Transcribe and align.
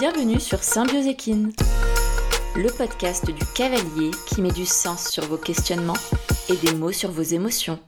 Bienvenue 0.00 0.40
sur 0.40 0.62
Symbiose 0.62 1.06
Équine, 1.08 1.52
le 2.56 2.70
podcast 2.70 3.30
du 3.30 3.44
cavalier 3.54 4.10
qui 4.26 4.40
met 4.40 4.50
du 4.50 4.64
sens 4.64 5.10
sur 5.10 5.26
vos 5.26 5.36
questionnements 5.36 5.92
et 6.48 6.56
des 6.56 6.72
mots 6.72 6.90
sur 6.90 7.10
vos 7.10 7.20
émotions. 7.20 7.78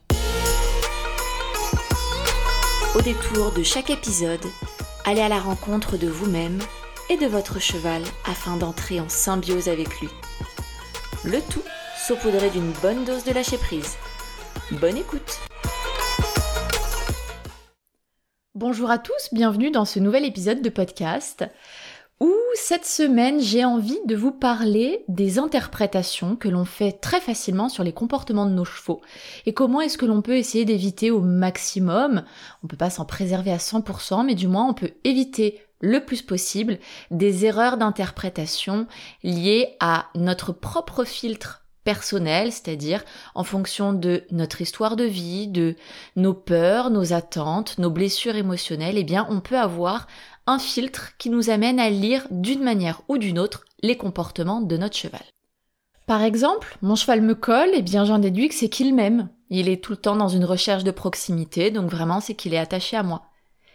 Au 2.94 3.00
détour 3.00 3.52
de 3.52 3.62
chaque 3.62 3.88
épisode, 3.88 4.44
allez 5.06 5.22
à 5.22 5.30
la 5.30 5.38
rencontre 5.38 5.96
de 5.96 6.06
vous-même 6.06 6.58
et 7.08 7.16
de 7.16 7.24
votre 7.24 7.58
cheval 7.58 8.02
afin 8.26 8.58
d'entrer 8.58 9.00
en 9.00 9.08
symbiose 9.08 9.70
avec 9.70 9.98
lui. 10.00 10.10
Le 11.24 11.40
tout 11.40 11.64
saupoudré 12.06 12.50
d'une 12.50 12.72
bonne 12.82 13.06
dose 13.06 13.24
de 13.24 13.32
lâcher 13.32 13.56
prise. 13.56 13.96
Bonne 14.72 14.98
écoute 14.98 15.40
Bonjour 18.54 18.90
à 18.90 18.98
tous, 18.98 19.30
bienvenue 19.32 19.70
dans 19.70 19.86
ce 19.86 19.98
nouvel 19.98 20.26
épisode 20.26 20.60
de 20.60 20.68
podcast 20.68 21.46
où 22.22 22.32
cette 22.54 22.86
semaine 22.86 23.40
j'ai 23.40 23.64
envie 23.64 23.98
de 24.06 24.14
vous 24.14 24.30
parler 24.30 25.04
des 25.08 25.40
interprétations 25.40 26.36
que 26.36 26.48
l'on 26.48 26.64
fait 26.64 26.92
très 26.92 27.20
facilement 27.20 27.68
sur 27.68 27.82
les 27.82 27.92
comportements 27.92 28.46
de 28.46 28.52
nos 28.52 28.64
chevaux. 28.64 29.00
Et 29.44 29.52
comment 29.52 29.80
est-ce 29.80 29.98
que 29.98 30.06
l'on 30.06 30.22
peut 30.22 30.36
essayer 30.36 30.64
d'éviter 30.64 31.10
au 31.10 31.20
maximum, 31.20 32.22
on 32.62 32.68
peut 32.68 32.76
pas 32.76 32.90
s'en 32.90 33.04
préserver 33.04 33.50
à 33.50 33.56
100% 33.56 34.24
mais 34.24 34.36
du 34.36 34.46
moins 34.46 34.68
on 34.68 34.72
peut 34.72 34.92
éviter 35.02 35.62
le 35.80 36.04
plus 36.04 36.22
possible 36.22 36.78
des 37.10 37.44
erreurs 37.44 37.76
d'interprétation 37.76 38.86
liées 39.24 39.74
à 39.80 40.06
notre 40.14 40.52
propre 40.52 41.02
filtre 41.02 41.61
personnel, 41.84 42.52
c'est-à-dire 42.52 43.04
en 43.34 43.44
fonction 43.44 43.92
de 43.92 44.24
notre 44.30 44.60
histoire 44.60 44.96
de 44.96 45.04
vie, 45.04 45.48
de 45.48 45.76
nos 46.16 46.34
peurs, 46.34 46.90
nos 46.90 47.12
attentes, 47.12 47.78
nos 47.78 47.90
blessures 47.90 48.36
émotionnelles, 48.36 48.98
eh 48.98 49.04
bien 49.04 49.26
on 49.30 49.40
peut 49.40 49.58
avoir 49.58 50.06
un 50.46 50.58
filtre 50.58 51.16
qui 51.18 51.30
nous 51.30 51.50
amène 51.50 51.80
à 51.80 51.90
lire 51.90 52.26
d'une 52.30 52.62
manière 52.62 53.02
ou 53.08 53.18
d'une 53.18 53.38
autre 53.38 53.64
les 53.82 53.96
comportements 53.96 54.60
de 54.60 54.76
notre 54.76 54.96
cheval. 54.96 55.22
Par 56.06 56.22
exemple, 56.22 56.76
mon 56.82 56.96
cheval 56.96 57.22
me 57.22 57.34
colle, 57.34 57.70
et 57.70 57.78
eh 57.78 57.82
bien 57.82 58.04
j'en 58.04 58.18
déduis 58.18 58.48
que 58.48 58.54
c'est 58.54 58.68
qu'il 58.68 58.94
m'aime. 58.94 59.28
Il 59.50 59.68
est 59.68 59.82
tout 59.82 59.92
le 59.92 59.98
temps 59.98 60.16
dans 60.16 60.28
une 60.28 60.44
recherche 60.44 60.84
de 60.84 60.90
proximité, 60.90 61.70
donc 61.70 61.90
vraiment 61.90 62.20
c'est 62.20 62.34
qu'il 62.34 62.54
est 62.54 62.58
attaché 62.58 62.96
à 62.96 63.02
moi. 63.02 63.22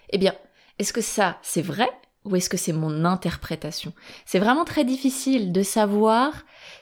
Eh 0.10 0.18
bien, 0.18 0.34
est-ce 0.80 0.94
que 0.94 1.02
ça 1.02 1.38
c'est 1.42 1.62
vrai 1.62 1.90
ou 2.26 2.36
est-ce 2.36 2.50
que 2.50 2.58
c'est 2.58 2.74
mon 2.74 3.06
interprétation? 3.06 3.94
C'est 4.26 4.40
vraiment 4.40 4.66
très 4.66 4.84
difficile 4.84 5.54
de 5.54 5.64
savoir 5.64 6.34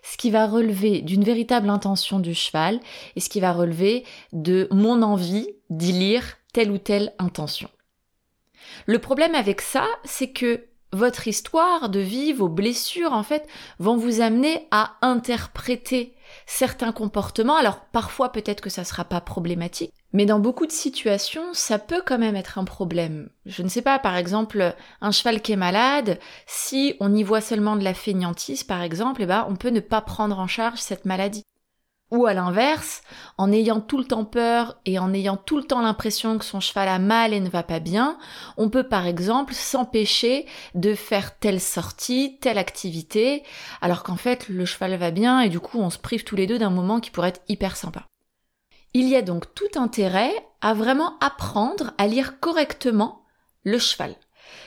ce 0.06 0.18
qui 0.18 0.30
va 0.30 0.46
relever 0.46 1.02
d'une 1.02 1.24
véritable 1.24 1.70
intention 1.70 2.20
du 2.20 2.36
cheval 2.36 2.80
et 3.16 3.20
ce 3.20 3.30
qui 3.30 3.40
va 3.40 3.52
relever 3.52 4.06
de 4.34 4.68
mon 4.72 5.02
envie 5.02 5.50
d'y 5.70 5.92
lire 5.92 6.24
telle 6.54 6.72
ou 6.72 6.78
telle 6.78 7.14
intention. 7.18 7.70
Le 8.86 9.00
problème 9.00 9.36
avec 9.36 9.62
ça, 9.62 9.88
c'est 10.04 10.32
que 10.32 10.66
votre 10.94 11.28
histoire 11.28 11.90
de 11.90 12.00
vie, 12.00 12.34
vos 12.34 12.48
blessures, 12.48 13.14
en 13.14 13.24
fait, 13.24 13.48
vont 13.80 13.98
vous 13.98 14.22
amener 14.22 14.68
à 14.72 14.96
interpréter 15.02 16.16
certains 16.46 16.92
comportements. 16.92 17.58
Alors, 17.58 17.82
parfois, 17.92 18.32
peut-être 18.32 18.62
que 18.62 18.70
ça 18.70 18.84
sera 18.84 19.04
pas 19.04 19.22
problématique, 19.22 19.94
mais 20.16 20.26
dans 20.26 20.40
beaucoup 20.40 20.66
de 20.66 20.72
situations, 20.72 21.54
ça 21.54 21.78
peut 21.78 22.02
quand 22.04 22.18
même 22.18 22.38
être 22.38 22.58
un 22.58 22.64
problème. 22.64 23.28
Je 23.46 23.62
ne 23.64 23.68
sais 23.68 23.82
pas, 23.82 24.00
par 24.00 24.16
exemple, 24.16 24.74
un 25.02 25.12
cheval 25.12 25.42
qui 25.42 25.52
est 25.52 25.58
malade, 25.58 26.20
si 26.48 26.96
on 27.02 27.14
y 27.14 27.22
voit 27.22 27.42
seulement 27.42 27.76
de 27.76 27.84
la 27.84 27.94
fainéantise, 27.94 28.64
par 28.64 28.82
exemple, 28.82 29.24
eh 29.24 29.26
ben, 29.26 29.46
on 29.50 29.58
peut 29.58 29.72
ne 29.72 29.82
pas 29.82 30.00
prendre 30.00 30.40
en 30.40 30.48
charge 30.48 30.80
cette 30.80 31.04
maladie. 31.04 31.44
Ou 32.12 32.28
à 32.28 32.34
l'inverse, 32.34 33.02
en 33.38 33.52
ayant 33.52 33.82
tout 33.82 33.98
le 33.98 34.06
temps 34.06 34.24
peur 34.24 34.80
et 34.86 35.00
en 35.00 35.14
ayant 35.14 35.36
tout 35.36 35.58
le 35.58 35.66
temps 35.66 35.82
l'impression 35.82 36.38
que 36.38 36.46
son 36.46 36.62
cheval 36.62 36.88
a 36.88 36.98
mal 37.00 37.34
et 37.34 37.42
ne 37.42 37.50
va 37.50 37.64
pas 37.64 37.82
bien, 37.82 38.18
on 38.56 38.70
peut 38.70 38.88
par 38.88 39.08
exemple 39.08 39.54
s'empêcher 39.54 40.46
de 40.76 40.96
faire 40.96 41.38
telle 41.40 41.60
sortie, 41.60 42.38
telle 42.40 42.58
activité, 42.58 43.44
alors 43.82 44.04
qu'en 44.04 44.16
fait 44.16 44.48
le 44.48 44.64
cheval 44.64 44.96
va 44.96 45.12
bien 45.12 45.42
et 45.42 45.50
du 45.50 45.60
coup 45.60 45.80
on 45.80 45.90
se 45.90 45.98
prive 45.98 46.24
tous 46.24 46.38
les 46.38 46.48
deux 46.48 46.60
d'un 46.60 46.70
moment 46.70 47.02
qui 47.02 47.12
pourrait 47.12 47.30
être 47.30 47.44
hyper 47.50 47.76
sympa. 47.76 48.06
Il 48.98 49.10
y 49.10 49.18
a 49.18 49.22
donc 49.22 49.54
tout 49.54 49.78
intérêt 49.78 50.32
à 50.62 50.74
vraiment 50.74 51.20
apprendre 51.20 51.92
à 51.98 52.08
lire 52.08 52.40
correctement 52.40 53.26
le 53.66 53.78
cheval. 53.78 54.16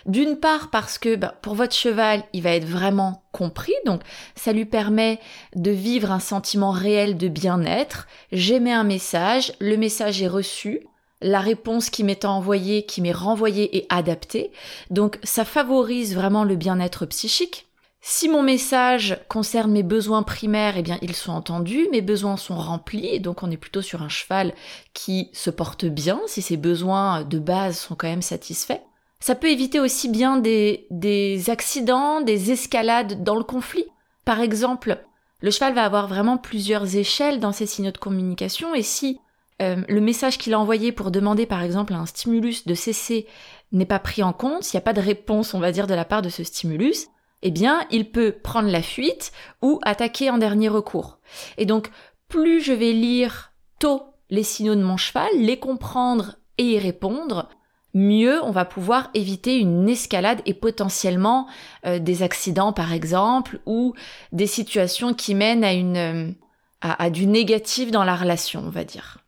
D'une 0.04 0.36
part 0.36 0.68
parce 0.68 0.98
que 0.98 1.16
bah, 1.16 1.38
pour 1.40 1.54
votre 1.54 1.74
cheval, 1.74 2.22
il 2.34 2.42
va 2.42 2.50
être 2.50 2.66
vraiment 2.66 3.22
compris, 3.32 3.72
donc 3.86 4.02
ça 4.34 4.52
lui 4.52 4.66
permet 4.66 5.18
de 5.56 5.70
vivre 5.70 6.12
un 6.12 6.20
sentiment 6.20 6.72
réel 6.72 7.16
de 7.16 7.28
bien-être. 7.28 8.06
J'émets 8.30 8.74
un 8.74 8.84
message, 8.84 9.54
le 9.60 9.78
message 9.78 10.20
est 10.20 10.28
reçu, 10.28 10.86
la 11.22 11.40
réponse 11.40 11.88
qui 11.88 12.04
m'est 12.04 12.26
envoyée, 12.26 12.84
qui 12.84 13.00
m'est 13.00 13.12
renvoyée 13.12 13.78
est 13.78 13.86
adaptée, 13.88 14.52
donc 14.90 15.18
ça 15.22 15.46
favorise 15.46 16.14
vraiment 16.14 16.44
le 16.44 16.56
bien-être 16.56 17.06
psychique. 17.06 17.67
Si 18.00 18.28
mon 18.28 18.42
message 18.42 19.18
concerne 19.28 19.72
mes 19.72 19.82
besoins 19.82 20.22
primaires, 20.22 20.76
eh 20.76 20.82
bien 20.82 20.98
ils 21.02 21.16
sont 21.16 21.32
entendus, 21.32 21.88
mes 21.90 22.00
besoins 22.00 22.36
sont 22.36 22.56
remplis, 22.56 23.20
donc 23.20 23.42
on 23.42 23.50
est 23.50 23.56
plutôt 23.56 23.82
sur 23.82 24.02
un 24.02 24.08
cheval 24.08 24.54
qui 24.94 25.30
se 25.32 25.50
porte 25.50 25.84
bien, 25.84 26.20
si 26.26 26.40
ses 26.40 26.56
besoins 26.56 27.24
de 27.24 27.38
base 27.38 27.78
sont 27.78 27.96
quand 27.96 28.08
même 28.08 28.22
satisfaits. 28.22 28.80
Ça 29.20 29.34
peut 29.34 29.50
éviter 29.50 29.80
aussi 29.80 30.08
bien 30.08 30.36
des, 30.36 30.86
des 30.90 31.50
accidents, 31.50 32.20
des 32.20 32.52
escalades 32.52 33.24
dans 33.24 33.34
le 33.34 33.42
conflit. 33.42 33.84
Par 34.24 34.40
exemple, 34.40 35.04
le 35.40 35.50
cheval 35.50 35.74
va 35.74 35.84
avoir 35.84 36.06
vraiment 36.06 36.38
plusieurs 36.38 36.96
échelles 36.96 37.40
dans 37.40 37.52
ses 37.52 37.66
signaux 37.66 37.90
de 37.90 37.98
communication 37.98 38.74
et 38.74 38.82
si 38.82 39.20
euh, 39.60 39.82
le 39.88 40.00
message 40.00 40.38
qu'il 40.38 40.54
a 40.54 40.60
envoyé 40.60 40.92
pour 40.92 41.10
demander 41.10 41.46
par 41.46 41.62
exemple 41.62 41.92
à 41.94 41.98
un 41.98 42.06
stimulus 42.06 42.64
de 42.66 42.74
cesser 42.74 43.26
n'est 43.72 43.86
pas 43.86 43.98
pris 43.98 44.22
en 44.22 44.32
compte, 44.32 44.62
s'il 44.62 44.76
n'y 44.78 44.82
a 44.82 44.84
pas 44.84 44.92
de 44.92 45.00
réponse 45.00 45.52
on 45.52 45.58
va 45.58 45.72
dire 45.72 45.88
de 45.88 45.94
la 45.94 46.04
part 46.04 46.22
de 46.22 46.28
ce 46.28 46.44
stimulus, 46.44 47.08
eh 47.42 47.50
bien 47.50 47.86
il 47.90 48.10
peut 48.10 48.32
prendre 48.32 48.68
la 48.68 48.82
fuite 48.82 49.32
ou 49.62 49.78
attaquer 49.82 50.30
en 50.30 50.38
dernier 50.38 50.68
recours. 50.68 51.18
Et 51.56 51.66
donc 51.66 51.90
plus 52.28 52.60
je 52.60 52.72
vais 52.72 52.92
lire 52.92 53.52
tôt 53.78 54.02
les 54.30 54.42
signaux 54.42 54.74
de 54.74 54.82
mon 54.82 54.96
cheval, 54.96 55.30
les 55.34 55.58
comprendre 55.58 56.36
et 56.58 56.72
y 56.72 56.78
répondre, 56.78 57.48
mieux 57.94 58.42
on 58.44 58.50
va 58.50 58.64
pouvoir 58.64 59.10
éviter 59.14 59.58
une 59.58 59.88
escalade 59.88 60.42
et 60.44 60.54
potentiellement 60.54 61.46
euh, 61.86 61.98
des 61.98 62.22
accidents 62.22 62.72
par 62.72 62.92
exemple 62.92 63.60
ou 63.66 63.94
des 64.32 64.46
situations 64.46 65.14
qui 65.14 65.34
mènent 65.34 65.64
à 65.64 65.72
une 65.72 65.96
euh, 65.96 66.32
à, 66.80 67.10
du 67.10 67.26
négatif 67.26 67.90
dans 67.90 68.04
la 68.04 68.14
relation 68.14 68.62
on 68.64 68.70
va 68.70 68.84
dire. 68.84 69.18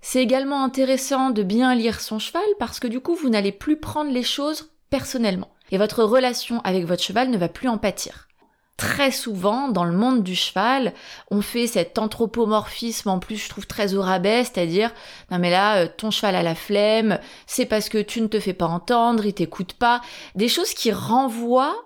C'est 0.00 0.22
également 0.22 0.64
intéressant 0.64 1.30
de 1.30 1.42
bien 1.42 1.74
lire 1.74 2.00
son 2.00 2.18
cheval 2.18 2.42
parce 2.58 2.80
que 2.80 2.88
du 2.88 3.00
coup 3.00 3.14
vous 3.14 3.28
n'allez 3.28 3.52
plus 3.52 3.78
prendre 3.78 4.10
les 4.10 4.22
choses 4.22 4.72
personnellement 4.90 5.53
et 5.70 5.78
votre 5.78 6.04
relation 6.04 6.60
avec 6.62 6.84
votre 6.84 7.02
cheval 7.02 7.30
ne 7.30 7.38
va 7.38 7.48
plus 7.48 7.68
en 7.68 7.78
pâtir 7.78 8.28
très 8.76 9.10
souvent 9.10 9.68
dans 9.68 9.84
le 9.84 9.96
monde 9.96 10.22
du 10.22 10.34
cheval, 10.34 10.94
on 11.30 11.40
fait 11.40 11.66
cet 11.66 11.98
anthropomorphisme 11.98 13.08
en 13.08 13.18
plus 13.18 13.36
je 13.36 13.48
trouve 13.48 13.66
très 13.66 13.94
au 13.94 14.02
rabais, 14.02 14.44
c'est-à-dire 14.44 14.90
non 15.30 15.38
mais 15.38 15.50
là 15.50 15.76
euh, 15.76 15.88
ton 15.96 16.10
cheval 16.10 16.34
a 16.34 16.42
la 16.42 16.54
flemme, 16.54 17.18
c'est 17.46 17.66
parce 17.66 17.88
que 17.88 17.98
tu 17.98 18.20
ne 18.20 18.26
te 18.26 18.40
fais 18.40 18.52
pas 18.52 18.66
entendre, 18.66 19.26
il 19.26 19.34
t'écoute 19.34 19.74
pas, 19.74 20.00
des 20.34 20.48
choses 20.48 20.74
qui 20.74 20.90
renvoient 20.90 21.76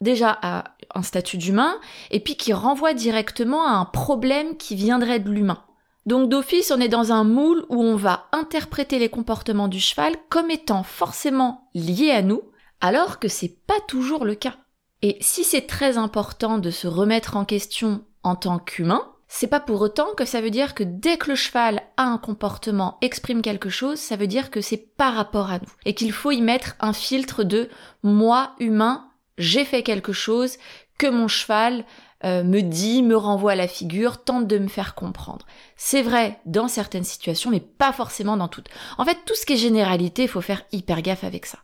déjà 0.00 0.36
à 0.42 0.64
un 0.96 1.02
statut 1.02 1.38
d'humain 1.38 1.78
et 2.10 2.18
puis 2.18 2.36
qui 2.36 2.52
renvoient 2.52 2.94
directement 2.94 3.66
à 3.66 3.72
un 3.72 3.84
problème 3.84 4.56
qui 4.56 4.74
viendrait 4.74 5.20
de 5.20 5.30
l'humain. 5.30 5.62
Donc 6.06 6.28
d'office, 6.28 6.72
on 6.72 6.80
est 6.80 6.88
dans 6.88 7.12
un 7.12 7.22
moule 7.22 7.64
où 7.68 7.80
on 7.80 7.94
va 7.94 8.24
interpréter 8.32 8.98
les 8.98 9.08
comportements 9.08 9.68
du 9.68 9.78
cheval 9.78 10.16
comme 10.28 10.50
étant 10.50 10.82
forcément 10.82 11.68
liés 11.74 12.10
à 12.10 12.22
nous, 12.22 12.42
alors 12.82 13.18
que 13.18 13.28
c'est 13.28 13.56
pas 13.66 13.80
toujours 13.88 14.26
le 14.26 14.34
cas. 14.34 14.56
Et 15.00 15.16
si 15.20 15.44
c'est 15.44 15.66
très 15.66 15.96
important 15.96 16.58
de 16.58 16.70
se 16.70 16.86
remettre 16.86 17.36
en 17.36 17.46
question 17.46 18.04
en 18.22 18.36
tant 18.36 18.58
qu'humain, 18.58 19.08
c'est 19.28 19.46
pas 19.46 19.60
pour 19.60 19.80
autant 19.80 20.14
que 20.14 20.26
ça 20.26 20.42
veut 20.42 20.50
dire 20.50 20.74
que 20.74 20.84
dès 20.84 21.16
que 21.16 21.30
le 21.30 21.36
cheval 21.36 21.82
a 21.96 22.02
un 22.02 22.18
comportement, 22.18 22.98
exprime 23.00 23.40
quelque 23.40 23.70
chose, 23.70 23.98
ça 23.98 24.16
veut 24.16 24.26
dire 24.26 24.50
que 24.50 24.60
c'est 24.60 24.76
par 24.76 25.14
rapport 25.14 25.50
à 25.50 25.58
nous. 25.58 25.72
Et 25.86 25.94
qu'il 25.94 26.12
faut 26.12 26.32
y 26.32 26.42
mettre 26.42 26.76
un 26.80 26.92
filtre 26.92 27.42
de 27.42 27.70
moi, 28.02 28.52
humain, 28.60 29.08
j'ai 29.38 29.64
fait 29.64 29.82
quelque 29.82 30.12
chose 30.12 30.58
que 30.98 31.06
mon 31.06 31.28
cheval 31.28 31.86
euh, 32.24 32.44
me 32.44 32.60
dit, 32.60 33.02
me 33.02 33.16
renvoie 33.16 33.52
à 33.52 33.56
la 33.56 33.68
figure, 33.68 34.22
tente 34.22 34.46
de 34.46 34.58
me 34.58 34.68
faire 34.68 34.94
comprendre. 34.94 35.46
C'est 35.76 36.02
vrai 36.02 36.38
dans 36.44 36.68
certaines 36.68 37.04
situations, 37.04 37.50
mais 37.50 37.60
pas 37.60 37.92
forcément 37.92 38.36
dans 38.36 38.48
toutes. 38.48 38.68
En 38.98 39.04
fait, 39.04 39.18
tout 39.24 39.34
ce 39.34 39.46
qui 39.46 39.54
est 39.54 39.56
généralité, 39.56 40.22
il 40.22 40.28
faut 40.28 40.40
faire 40.40 40.62
hyper 40.72 41.00
gaffe 41.00 41.24
avec 41.24 41.46
ça. 41.46 41.58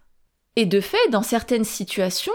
Et 0.61 0.67
de 0.67 0.81
fait, 0.81 1.09
dans 1.11 1.23
certaines 1.23 1.63
situations, 1.63 2.33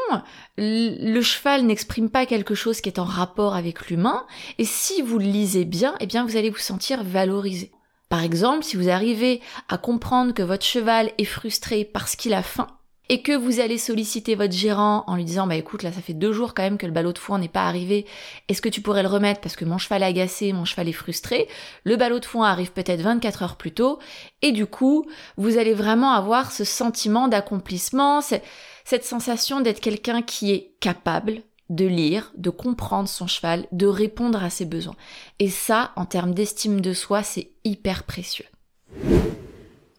le 0.58 1.22
cheval 1.22 1.64
n'exprime 1.64 2.10
pas 2.10 2.26
quelque 2.26 2.56
chose 2.56 2.80
qui 2.80 2.88
est 2.88 2.98
en 2.98 3.04
rapport 3.04 3.54
avec 3.54 3.90
l'humain, 3.90 4.26
et 4.58 4.64
si 4.64 5.02
vous 5.02 5.20
le 5.20 5.26
lisez 5.26 5.66
bien, 5.66 5.94
eh 6.00 6.06
bien 6.06 6.26
vous 6.26 6.38
allez 6.38 6.50
vous 6.50 6.56
sentir 6.56 7.04
valorisé. 7.04 7.74
Par 8.08 8.24
exemple, 8.24 8.64
si 8.64 8.78
vous 8.78 8.88
arrivez 8.88 9.42
à 9.68 9.78
comprendre 9.78 10.34
que 10.34 10.42
votre 10.42 10.66
cheval 10.66 11.12
est 11.18 11.26
frustré 11.26 11.84
parce 11.84 12.16
qu'il 12.16 12.34
a 12.34 12.44
faim, 12.44 12.68
et 13.10 13.22
que 13.22 13.36
vous 13.36 13.60
allez 13.60 13.78
solliciter 13.78 14.36
votre 14.36 14.54
gérant 14.54 15.04
en 15.08 15.16
lui 15.16 15.26
disant 15.26 15.48
bah 15.48 15.56
écoute 15.56 15.84
là 15.84 15.92
ça 15.92 16.02
fait 16.02 16.14
deux 16.14 16.32
jours 16.32 16.54
quand 16.54 16.64
même 16.64 16.78
que 16.78 16.86
le 16.86 16.92
ballot 16.92 17.14
de 17.14 17.18
foin 17.18 17.38
n'est 17.40 17.48
pas 17.48 17.68
arrivé, 17.68 18.06
est-ce 18.48 18.62
que 18.62 18.70
tu 18.70 18.82
pourrais 18.82 19.04
le 19.04 19.10
remettre? 19.10 19.42
Parce 19.42 19.56
que 19.56 19.66
mon 19.66 19.78
cheval 19.78 20.04
est 20.04 20.08
agacé, 20.08 20.54
mon 20.54 20.66
cheval 20.66 20.88
est 20.88 20.94
frustré, 20.94 21.48
le 21.84 21.96
ballot 21.96 22.20
de 22.20 22.26
foin 22.26 22.48
arrive 22.48 22.72
peut-être 22.72 23.02
24 23.02 23.44
heures 23.44 23.56
plus 23.58 23.74
tôt 23.74 24.00
et 24.42 24.52
du 24.52 24.66
coup 24.66 25.06
vous 25.38 25.58
allez 25.58 25.74
vraiment 25.74 26.14
avoir 26.14 26.52
ce 26.52 26.64
sentiment 26.64 27.28
d'accomplissement, 27.28 28.22
cette 28.22 29.06
sensation 29.06 29.62
d'être 29.62 29.82
quelqu'un 29.82 30.22
qui 30.22 30.52
est 30.52 30.76
capable 30.80 31.42
de 31.70 31.86
lire, 31.86 32.32
de 32.38 32.50
comprendre 32.50 33.10
son 33.10 33.28
cheval, 33.28 33.66
de 33.72 33.88
répondre 33.88 34.44
à 34.44 34.50
ses 34.50 34.66
besoins. 34.66 34.96
Et 35.40 35.50
ça, 35.50 35.92
en 35.96 36.06
termes 36.06 36.34
d'estime 36.34 36.82
de 36.82 36.94
soi, 36.94 37.24
c'est 37.24 37.52
hyper 37.64 38.04
précieux. 38.04 38.46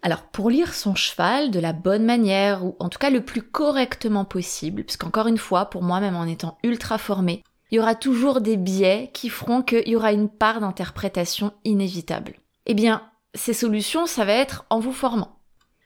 Alors 0.05 0.21
pour 0.25 0.51
lire 0.51 0.75
son 0.75 0.95
cheval 0.95 1.51
de 1.51 1.59
la 1.59 1.73
bonne 1.73 2.05
manière, 2.05 2.63
ou 2.63 2.77
en 2.79 2.91
tout 2.91 2.99
cas 2.99 3.09
le 3.09 3.25
plus 3.25 3.41
correctement 3.41 4.27
possible, 4.27 4.85
puisqu'encore 4.85 5.29
une 5.29 5.39
fois, 5.39 5.65
pour 5.71 5.83
moi 5.83 5.99
même 5.99 6.15
en 6.15 6.27
étant 6.27 6.59
ultra 6.63 6.99
formée, 6.99 7.43
il 7.71 7.77
y 7.77 7.81
aura 7.81 7.95
toujours 7.95 8.43
des 8.43 8.59
biais 8.59 9.11
qui 9.15 9.31
feront 9.31 9.63
qu'il 9.63 9.89
y 9.89 9.97
aura 9.97 10.13
une 10.13 10.29
part 10.29 10.61
d'interprétation 10.61 11.55
inévitable. 11.65 12.35
Eh 12.67 12.75
bien, 12.75 13.03
ces 13.35 13.55
solutions, 13.55 14.05
ça 14.05 14.27
va 14.27 14.35
être 14.35 14.67
en 14.69 14.79
vous 14.79 14.93
formant. 14.93 15.39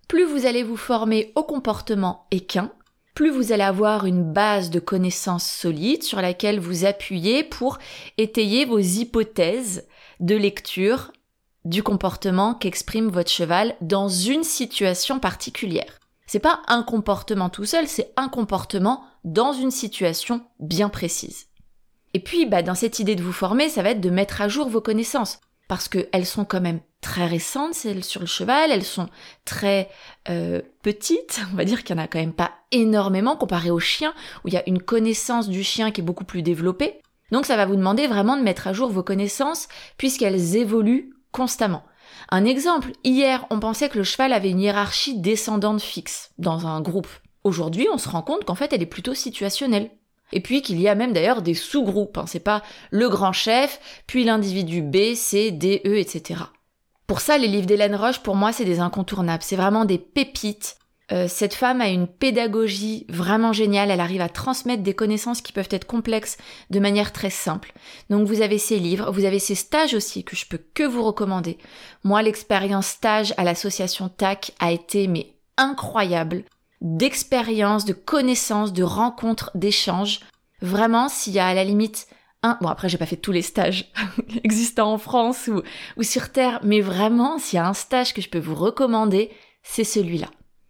Plus 0.09 0.25
vous 0.25 0.47
allez 0.47 0.65
vous 0.65 0.77
former 0.77 1.31
au 1.37 1.45
comportement 1.45 2.27
équin, 2.33 2.73
plus 3.15 3.31
vous 3.31 3.53
allez 3.53 3.63
avoir 3.63 4.05
une 4.05 4.33
base 4.33 4.71
de 4.71 4.81
connaissances 4.81 5.49
solides 5.49 6.03
sur 6.03 6.21
laquelle 6.21 6.59
vous 6.59 6.85
appuyez 6.85 7.45
pour 7.45 7.79
étayer 8.17 8.65
vos 8.65 8.81
hypothèses 8.81 9.87
de 10.19 10.35
lecture 10.35 11.13
du 11.65 11.83
comportement 11.83 12.55
qu'exprime 12.55 13.09
votre 13.09 13.31
cheval 13.31 13.75
dans 13.81 14.09
une 14.09 14.45
situation 14.45 15.19
particulière. 15.19 15.99
C'est 16.27 16.39
pas 16.39 16.61
un 16.69 16.83
comportement 16.83 17.49
tout 17.49 17.65
seul, 17.65 17.89
c'est 17.89 18.13
un 18.17 18.29
comportement 18.29 19.03
dans 19.25 19.53
une 19.53 19.71
situation 19.71 20.43
bien 20.61 20.89
précise. 20.89 21.47
Et 22.15 22.21
puis, 22.21 22.47
bah, 22.47 22.63
dans 22.63 22.75
cette 22.75 22.99
idée 22.99 23.17
de 23.17 23.23
vous 23.23 23.33
former, 23.33 23.69
ça 23.69 23.83
va 23.83 23.91
être 23.91 24.01
de 24.01 24.11
mettre 24.11 24.41
à 24.41 24.49
jour 24.49 24.69
vos 24.69 24.81
connaissances. 24.81 25.41
Parce 25.69 25.89
qu'elles 25.89 26.27
sont 26.27 26.45
quand 26.45 26.61
même 26.63 26.81
très 27.03 27.27
récentes, 27.27 27.75
celles 27.75 28.05
sur 28.05 28.21
le 28.21 28.27
cheval, 28.27 28.71
elles 28.71 28.85
sont 28.85 29.09
très 29.45 29.91
euh, 30.29 30.63
petites, 30.83 31.41
on 31.53 31.57
va 31.57 31.65
dire 31.65 31.85
qu'il 31.85 31.95
n'y 31.95 32.01
en 32.01 32.05
a 32.05 32.09
quand 32.09 32.19
même 32.19 32.33
pas 32.33 32.53
énormément 32.73 33.37
comparé 33.37 33.71
au 33.71 33.79
chien, 33.79 34.15
où 34.45 34.49
il 34.49 34.55
y 34.55 34.57
a 34.57 34.67
une 34.67 34.83
connaissance 34.83 35.49
du 35.49 35.63
chien 35.63 35.91
qui 35.91 36.01
est 36.01 36.05
beaucoup 36.05 36.25
plus 36.25 36.43
développée. 36.43 37.01
Donc 37.31 37.45
ça 37.45 37.57
va 37.57 37.67
vous 37.67 37.77
demander 37.77 38.07
vraiment 38.07 38.37
de 38.37 38.43
mettre 38.43 38.67
à 38.67 38.73
jour 38.73 38.91
vos 38.91 39.03
connaissances, 39.03 39.69
puisqu'elles 39.99 40.57
évoluent 40.57 41.13
constamment. 41.33 41.83
Un 42.31 42.45
exemple, 42.45 42.93
hier 43.05 43.47
on 43.51 43.61
pensait 43.61 43.89
que 43.89 43.99
le 43.99 44.05
cheval 44.05 44.33
avait 44.33 44.51
une 44.51 44.61
hiérarchie 44.61 45.19
descendante 45.19 45.81
fixe 45.81 46.31
dans 46.39 46.67
un 46.67 46.81
groupe. 46.81 47.09
Aujourd'hui 47.45 47.87
on 47.93 47.99
se 47.99 48.09
rend 48.09 48.23
compte 48.23 48.45
qu'en 48.45 48.55
fait 48.55 48.73
elle 48.73 48.83
est 48.83 48.87
plutôt 48.87 49.15
situationnelle. 49.15 49.91
Et 50.33 50.41
puis 50.41 50.61
qu'il 50.61 50.81
y 50.81 50.89
a 50.89 50.95
même 50.95 51.13
d'ailleurs 51.13 51.41
des 51.43 51.55
sous-groupes, 51.55 52.19
hein. 52.19 52.27
c'est 52.27 52.41
pas 52.41 52.63
le 52.91 53.09
grand 53.09 53.33
chef, 53.33 53.81
puis 54.07 54.25
l'individu 54.25 54.83
B, 54.83 55.15
C, 55.15 55.51
D, 55.53 55.81
E, 55.87 55.97
etc. 55.97 56.43
Pour 57.07 57.21
ça, 57.23 57.39
les 57.39 57.49
livres 57.49 57.67
d'Hélène 57.67 57.97
Roche, 57.97 58.21
pour 58.21 58.37
moi, 58.37 58.53
c'est 58.53 58.67
des 58.67 58.81
incontournables. 58.81 59.43
C'est 59.43 59.57
vraiment 59.57 59.87
des 59.87 59.97
pépites 59.97 60.77
euh, 61.11 61.27
cette 61.27 61.55
femme 61.55 61.81
a 61.81 61.89
une 61.89 62.07
pédagogie 62.07 63.07
vraiment 63.09 63.53
géniale, 63.53 63.91
elle 63.91 64.01
arrive 64.01 64.21
à 64.21 64.29
transmettre 64.29 64.83
des 64.83 64.95
connaissances 64.95 65.41
qui 65.41 65.53
peuvent 65.53 65.69
être 65.71 65.87
complexes 65.87 66.37
de 66.71 66.81
manière 66.81 67.13
très 67.13 67.31
simple. 67.31 67.73
Donc 68.11 68.27
vous 68.27 68.43
avez 68.43 68.59
ses 68.59 68.79
livres, 68.79 69.11
vous 69.11 69.25
avez 69.25 69.39
ses 69.39 69.55
stages 69.55 69.95
aussi 69.95 70.23
que 70.23 70.37
je 70.37 70.47
peux 70.47 70.61
que 70.75 70.83
vous 70.83 71.03
recommander. 71.03 71.57
Moi 72.05 72.23
l'expérience 72.23 72.89
stage 72.89 73.33
à 73.39 73.45
l'association 73.45 74.11
TAC 74.11 74.53
a 74.59 74.71
été 74.71 75.09
mais 75.09 75.35
incroyable, 75.57 76.45
d'expérience, 76.83 77.87
de 77.87 77.95
connaissances, 77.95 78.75
de 78.75 78.83
rencontres, 78.83 79.51
d'échanges. 79.55 80.21
Vraiment 80.61 81.09
s'il 81.09 81.33
y 81.33 81.39
a 81.39 81.47
à 81.47 81.55
la 81.55 81.65
limite 81.65 82.07
un, 82.43 82.59
bon 82.61 82.69
après 82.69 82.91
j'ai 82.91 82.99
pas 82.99 83.07
fait 83.07 83.17
tous 83.17 83.33
les 83.33 83.43
stages 83.43 83.91
existants 84.45 84.93
en 84.93 84.99
France 84.99 85.49
ou, 85.49 85.63
ou 85.97 86.03
sur 86.03 86.33
Terre, 86.33 86.61
mais 86.63 86.83
vraiment 86.83 87.39
s'il 87.39 87.57
y 87.57 87.61
a 87.61 87.67
un 87.67 87.75
stage 87.75 88.13
que 88.13 88.21
je 88.21 88.29
peux 88.29 88.39
vous 88.39 88.55
recommander, 88.55 89.31
c'est 89.63 89.85
celui-là. 89.85 90.29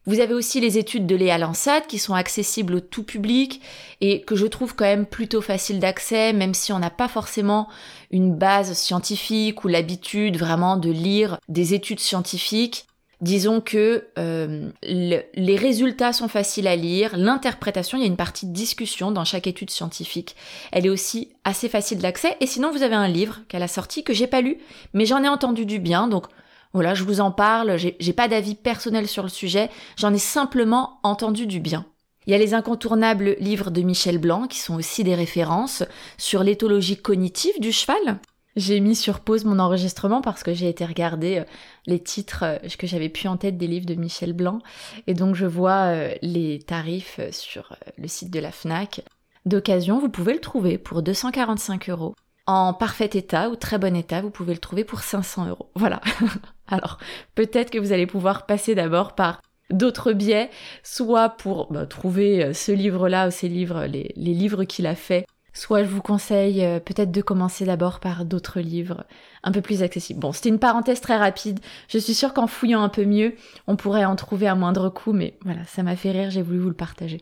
Vous 0.08 0.20
avez 0.20 0.32
aussi 0.32 0.58
les 0.58 0.78
études 0.78 1.06
de 1.06 1.14
Léa 1.14 1.37
Lansat 1.37 1.82
qui 1.82 1.99
sont 1.99 2.14
accessibles 2.14 2.76
au 2.76 2.81
tout 2.81 3.02
public 3.02 3.60
et 4.00 4.22
que 4.22 4.37
je 4.37 4.46
trouve 4.46 4.75
quand 4.75 4.87
même 4.87 5.05
plutôt 5.05 5.43
facile 5.43 5.81
d'accès, 5.81 6.32
même 6.32 6.55
si 6.55 6.72
on 6.72 6.78
n'a 6.78 6.88
pas 6.88 7.08
forcément 7.08 7.69
une 8.10 8.34
base 8.34 8.72
scientifique 8.72 9.64
ou 9.64 9.69
l'habitude 9.69 10.38
vraiment 10.38 10.78
de 10.78 10.90
lire 10.90 11.37
des 11.49 11.75
études 11.75 12.00
scientifiques. 12.00 12.87
Disons 13.20 13.60
que 13.60 14.06
euh, 14.19 14.70
les 14.82 15.56
résultats 15.56 16.14
sont 16.14 16.28
faciles 16.28 16.69
à 16.69 16.76
lire, 16.76 17.14
l'interprétation, 17.14 17.99
il 17.99 18.00
y 18.00 18.05
a 18.05 18.06
une 18.06 18.16
partie 18.16 18.46
de 18.46 18.52
discussion 18.55 19.10
dans 19.10 19.26
chaque 19.26 19.46
étude 19.46 19.70
scientifique. 19.70 20.37
Elle 20.72 20.87
est 20.87 20.90
aussi 20.90 21.32
assez 21.44 21.69
facile 21.69 21.99
d'accès. 21.99 22.34
Et 22.40 22.46
sinon, 22.46 22.70
vous 22.70 22.82
avez 22.82 22.94
un 22.94 23.08
livre 23.08 23.40
qu'elle 23.49 23.62
a 23.62 23.69
sorti 23.69 24.05
que 24.05 24.14
j'ai 24.14 24.26
pas 24.26 24.40
lu, 24.40 24.56
mais 24.94 25.05
j'en 25.05 25.22
ai 25.22 25.28
entendu 25.28 25.66
du 25.66 25.78
bien, 25.81 26.08
donc 26.08 26.28
voilà, 26.75 26.94
je 26.94 27.05
vous 27.05 27.20
en 27.20 27.31
parle, 27.31 27.76
j'ai 27.76 28.12
pas 28.12 28.29
d'avis 28.29 28.55
personnel 28.55 29.09
sur 29.09 29.23
le 29.23 29.29
sujet, 29.29 29.70
j'en 29.97 30.12
ai 30.12 30.19
simplement 30.19 31.00
entendu 31.03 31.47
du 31.47 31.61
bien. 31.61 31.87
Il 32.26 32.32
y 32.32 32.35
a 32.35 32.38
les 32.38 32.53
incontournables 32.53 33.37
livres 33.41 33.70
de 33.70 33.81
Michel 33.81 34.19
Blanc 34.19 34.47
qui 34.49 34.59
sont 34.59 34.75
aussi 34.75 35.03
des 35.03 35.15
références 35.15 35.82
sur 36.19 36.43
l'éthologie 36.43 36.99
cognitive 36.99 37.59
du 37.59 37.73
cheval. 37.73 38.19
J'ai 38.55 38.81
mis 38.81 38.97
sur 38.97 39.20
pause 39.20 39.44
mon 39.44 39.59
enregistrement 39.59 40.20
parce 40.20 40.43
que 40.43 40.53
j'ai 40.53 40.69
été 40.69 40.85
regarder 40.85 41.38
euh, 41.38 41.44
les 41.87 42.03
titres 42.03 42.43
euh, 42.43 42.59
que 42.76 42.87
j'avais 42.87 43.09
pu 43.09 43.29
en 43.29 43.37
tête 43.37 43.56
des 43.56 43.69
livres 43.69 43.87
de 43.87 43.94
Michel 43.94 44.32
Blanc 44.32 44.59
et 45.06 45.15
donc 45.15 45.37
je 45.37 45.47
vois 45.47 45.93
euh, 45.93 46.15
les 46.23 46.59
tarifs 46.59 47.20
sur 47.31 47.76
le 47.97 48.09
site 48.09 48.31
de 48.31 48.41
la 48.41 48.50
FNAC. 48.50 49.03
D'occasion, 49.47 49.99
vous 50.00 50.09
pouvez 50.09 50.35
le 50.35 50.41
trouver 50.41 50.76
pour 50.76 51.03
245 51.03 51.88
euros 51.88 52.15
en 52.47 52.75
parfait 52.75 53.11
état 53.12 53.49
ou 53.50 53.56
très 53.56 53.79
bon 53.79 53.94
état, 53.94 54.23
vous 54.23 54.31
pouvez 54.31 54.55
le 54.55 54.59
trouver 54.59 54.82
pour 54.82 55.00
500 55.00 55.47
euros. 55.49 55.70
Voilà. 55.75 56.00
Alors, 56.73 56.99
peut-être 57.35 57.70
que 57.70 57.79
vous 57.79 57.93
allez 57.93 58.06
pouvoir 58.06 58.47
passer 58.47 58.75
d'abord 58.75 59.15
par 59.15 59.41
d'autres 59.70 60.12
biais, 60.12 60.50
soit 60.82 61.31
pour 61.31 61.73
bah, 61.73 61.87
trouver 61.87 62.44
euh, 62.44 62.53
ce 62.53 62.73
livre-là 62.73 63.29
ou 63.29 63.31
ces 63.31 63.49
livres, 63.49 63.85
les, 63.85 64.12
livres 64.17 64.65
qu'il 64.65 64.87
a 64.87 64.94
fait, 64.94 65.26
soit 65.53 65.82
je 65.82 65.88
vous 65.88 66.00
conseille 66.00 66.65
euh, 66.65 66.81
peut-être 66.81 67.11
de 67.11 67.20
commencer 67.20 67.65
d'abord 67.65 68.00
par 68.00 68.25
d'autres 68.25 68.61
livres 68.61 69.05
un 69.43 69.53
peu 69.53 69.61
plus 69.61 69.82
accessibles. 69.82 70.20
Bon, 70.20 70.32
c'était 70.32 70.49
une 70.49 70.59
parenthèse 70.59 71.00
très 71.00 71.17
rapide. 71.17 71.61
Je 71.88 71.99
suis 71.99 72.15
sûre 72.15 72.32
qu'en 72.32 72.47
fouillant 72.47 72.82
un 72.82 72.88
peu 72.88 73.05
mieux, 73.05 73.35
on 73.67 73.76
pourrait 73.76 74.05
en 74.05 74.17
trouver 74.17 74.49
à 74.49 74.55
moindre 74.55 74.88
coût, 74.88 75.12
mais 75.12 75.38
voilà, 75.44 75.65
ça 75.67 75.82
m'a 75.82 75.97
fait 75.97 76.12
rire, 76.12 76.31
j'ai 76.31 76.43
voulu 76.43 76.59
vous 76.59 76.69
le 76.69 76.75
partager. 76.75 77.20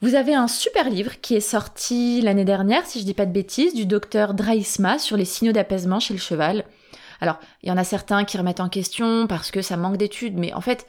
Vous 0.00 0.14
avez 0.14 0.34
un 0.34 0.46
super 0.46 0.90
livre 0.90 1.20
qui 1.20 1.34
est 1.34 1.40
sorti 1.40 2.20
l'année 2.20 2.44
dernière, 2.44 2.86
si 2.86 3.00
je 3.00 3.04
dis 3.04 3.14
pas 3.14 3.26
de 3.26 3.32
bêtises, 3.32 3.74
du 3.74 3.84
docteur 3.84 4.32
Draisma 4.32 4.98
sur 4.98 5.16
les 5.16 5.24
signaux 5.24 5.52
d'apaisement 5.52 5.98
chez 5.98 6.14
le 6.14 6.20
cheval. 6.20 6.64
Alors, 7.20 7.38
il 7.62 7.68
y 7.68 7.72
en 7.72 7.76
a 7.76 7.84
certains 7.84 8.24
qui 8.24 8.38
remettent 8.38 8.60
en 8.60 8.68
question 8.68 9.26
parce 9.26 9.50
que 9.50 9.62
ça 9.62 9.76
manque 9.76 9.96
d'études, 9.96 10.36
mais 10.36 10.52
en 10.52 10.60
fait, 10.60 10.86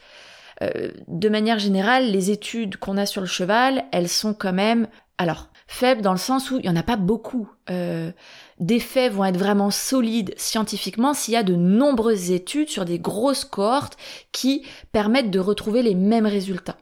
euh, 0.62 0.92
de 1.08 1.30
manière 1.30 1.60
générale, 1.60 2.12
les 2.12 2.32
études 2.32 2.77
qu'on 2.77 2.98
a 2.98 3.06
sur 3.06 3.22
le 3.22 3.27
cheval, 3.27 3.86
elles 3.92 4.10
sont 4.10 4.34
quand 4.34 4.53
même, 4.53 4.88
alors, 5.18 5.50
faibles 5.68 6.01
dans 6.01 6.12
le 6.12 6.18
sens 6.18 6.51
où 6.51 6.58
il 6.58 6.63
n'y 6.63 6.70
en 6.70 6.75
a 6.75 6.84
pas 6.84 6.98
beaucoup. 6.98 7.50
Euh, 7.70 8.12
des 8.60 8.80
faits 8.80 9.13
vont 9.13 9.25
être 9.25 9.38
vraiment 9.38 9.72
solides 9.72 10.34
scientifiquement 10.38 11.13
s'il 11.13 11.34
y 11.34 11.38
a 11.38 11.44
de 11.44 11.56
nombreuses 11.56 12.32
études 12.32 12.70
sur 12.70 12.86
des 12.86 13.00
grosses 13.00 13.46
cohortes 13.46 13.98
qui 14.32 14.65
permettent 14.92 15.32
de 15.32 15.39
retrouver 15.39 15.82
les 15.82 15.96
mêmes 15.96 16.25
résultats. 16.25 16.77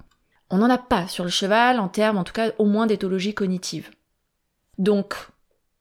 On 0.50 0.58
n'en 0.58 0.70
a 0.70 0.78
pas 0.78 1.08
sur 1.08 1.24
le 1.24 1.30
cheval 1.30 1.80
en 1.80 1.90
termes, 1.90 2.18
en 2.18 2.24
tout 2.24 2.34
cas, 2.34 2.52
au 2.58 2.66
moins 2.66 2.88
d'éthologie 2.88 3.34
cognitive. 3.34 3.92
Donc, 4.78 5.16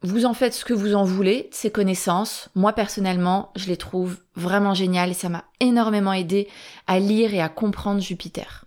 vous 0.03 0.26
en 0.26 0.35
faites 0.35 0.55
ce 0.55 0.65
que 0.65 0.75
vous 0.75 0.95
en 0.95 1.05
voulez, 1.05 1.49
ces 1.53 1.71
connaissances. 1.71 2.49
Moi, 2.55 2.73
personnellement, 2.73 3.50
je 3.57 3.67
les 3.67 3.76
trouve 3.76 4.19
vraiment 4.35 4.75
géniales 4.75 5.11
et 5.11 5.15
ça 5.15 5.29
m'a 5.29 5.45
énormément 5.61 6.12
aidé 6.12 6.49
à 6.87 6.99
lire 6.99 7.35
et 7.35 7.41
à 7.41 7.49
comprendre 7.49 8.00
Jupiter. 8.00 8.65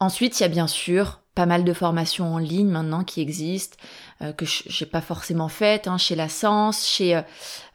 Ensuite, 0.00 0.38
il 0.38 0.42
y 0.42 0.46
a 0.46 0.48
bien 0.48 0.66
sûr 0.66 1.20
pas 1.36 1.46
mal 1.46 1.64
de 1.64 1.72
formations 1.74 2.34
en 2.34 2.38
ligne 2.38 2.68
maintenant 2.68 3.04
qui 3.04 3.20
existent, 3.20 3.76
euh, 4.22 4.32
que 4.32 4.46
j'ai 4.46 4.86
pas 4.86 5.02
forcément 5.02 5.48
faites, 5.48 5.86
hein, 5.86 5.98
chez 5.98 6.14
La 6.16 6.30
Sens, 6.30 6.88
chez 6.88 7.14
euh, 7.14 7.22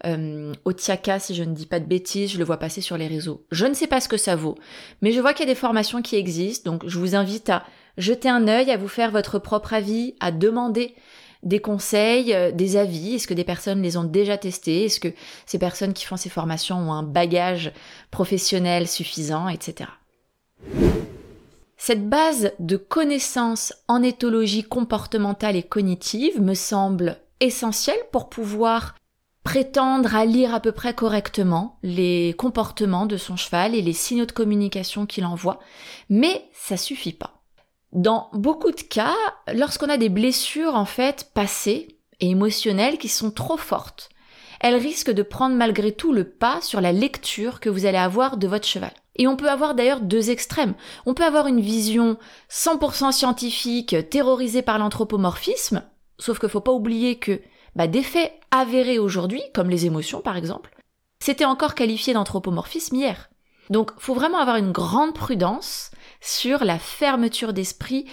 euh, 0.06 0.52
Otiaka, 0.66 1.20
si 1.20 1.36
je 1.36 1.44
ne 1.44 1.54
dis 1.54 1.68
pas 1.68 1.80
de 1.80 1.86
bêtises, 1.86 2.32
je 2.32 2.40
le 2.40 2.44
vois 2.44 2.58
passer 2.58 2.82
sur 2.82 2.98
les 2.98 3.08
réseaux. 3.08 3.46
Je 3.52 3.68
ne 3.68 3.76
sais 3.76 3.86
pas 3.86 4.02
ce 4.02 4.10
que 4.10 4.18
ça 4.18 4.36
vaut, 4.36 4.58
mais 5.02 5.12
je 5.12 5.22
vois 5.22 5.34
qu'il 5.34 5.46
y 5.46 5.50
a 5.50 5.54
des 5.54 5.60
formations 5.60 6.02
qui 6.02 6.16
existent, 6.16 6.72
donc 6.72 6.88
je 6.88 6.98
vous 6.98 7.14
invite 7.16 7.52
à 7.52 7.64
jeter 7.98 8.30
un 8.30 8.48
œil, 8.48 8.72
à 8.72 8.78
vous 8.78 8.88
faire 8.88 9.12
votre 9.12 9.38
propre 9.38 9.74
avis, 9.74 10.16
à 10.20 10.32
demander 10.32 10.96
des 11.44 11.60
conseils, 11.60 12.36
des 12.54 12.78
avis, 12.78 13.16
est-ce 13.16 13.28
que 13.28 13.34
des 13.34 13.44
personnes 13.44 13.82
les 13.82 13.98
ont 13.98 14.04
déjà 14.04 14.38
testés, 14.38 14.86
est-ce 14.86 15.00
que 15.00 15.14
ces 15.46 15.60
personnes 15.60 15.94
qui 15.94 16.06
font 16.06 16.18
ces 16.18 16.30
formations 16.30 16.78
ont 16.78 16.94
un 16.94 17.04
bagage 17.04 17.72
professionnel 18.12 18.88
suffisant, 18.88 19.48
etc. 19.48 19.90
Cette 21.78 22.08
base 22.08 22.52
de 22.60 22.78
connaissances 22.78 23.74
en 23.88 24.04
éthologie 24.04 24.64
comportementale 24.64 25.56
et 25.56 25.64
cognitive 25.64 26.40
me 26.40 26.54
semble 26.54 27.18
essentielle 27.40 27.98
pour 28.12 28.30
pouvoir 28.30 28.94
prétendre 29.44 30.16
à 30.16 30.26
lire 30.26 30.54
à 30.54 30.60
peu 30.60 30.72
près 30.72 30.94
correctement 30.94 31.80
les 31.82 32.36
comportements 32.38 33.08
de 33.08 33.18
son 33.18 33.36
cheval 33.36 33.74
et 33.74 33.82
les 33.82 33.94
signaux 33.94 34.28
de 34.28 34.32
communication 34.32 35.08
qu'il 35.08 35.26
envoie, 35.26 35.60
mais 36.08 36.46
ça 36.54 36.78
suffit 36.78 37.14
pas. 37.14 37.41
Dans 37.94 38.30
beaucoup 38.34 38.72
de 38.72 38.82
cas, 38.82 39.16
lorsqu'on 39.54 39.90
a 39.90 39.98
des 39.98 40.10
blessures 40.10 40.76
en 40.76 40.86
fait 40.86 41.30
passées 41.34 41.98
et 42.20 42.30
émotionnelles 42.30 42.98
qui 42.98 43.10
sont 43.10 43.32
trop 43.32 43.58
fortes, 43.58 44.10
elles 44.62 44.76
risquent 44.76 45.12
de 45.12 45.24
prendre 45.24 45.56
malgré 45.56 45.92
tout 45.92 46.14
le 46.14 46.24
pas 46.24 46.62
sur 46.62 46.80
la 46.80 46.92
lecture 46.92 47.60
que 47.60 47.70
vous 47.70 47.86
allez 47.86 47.98
avoir 47.98 48.38
de 48.38 48.48
votre 48.48 48.68
cheval. 48.68 48.94
Et 49.18 49.28
on 49.28 49.36
peut 49.36 49.50
avoir 49.50 49.76
d'ailleurs 49.76 50.00
deux 50.00 50.30
extrêmes. 50.30 50.74
On 51.06 51.14
peut 51.14 51.26
avoir 51.26 51.48
une 51.48 51.60
vision 51.60 52.18
100% 52.50 53.12
scientifique, 53.12 53.96
terrorisée 54.10 54.62
par 54.62 54.78
l'anthropomorphisme, 54.78 55.84
sauf 56.18 56.40
qu'il 56.40 56.50
faut 56.50 56.62
pas 56.62 56.72
oublier 56.72 57.18
que 57.18 57.42
bah, 57.76 57.88
des 57.88 58.04
faits 58.04 58.32
avérés 58.52 59.00
aujourd'hui, 59.00 59.42
comme 59.54 59.70
les 59.70 59.86
émotions 59.86 60.22
par 60.22 60.38
exemple, 60.38 60.76
c'était 61.20 61.46
encore 61.46 61.76
qualifié 61.76 62.14
d'anthropomorphisme 62.14 62.96
hier. 62.96 63.30
Donc 63.70 63.92
faut 63.98 64.14
vraiment 64.14 64.40
avoir 64.40 64.58
une 64.58 64.72
grande 64.72 65.14
prudence 65.14 65.92
sur 66.22 66.64
la 66.64 66.80
fermeture 66.80 67.52
d'esprit 67.52 68.06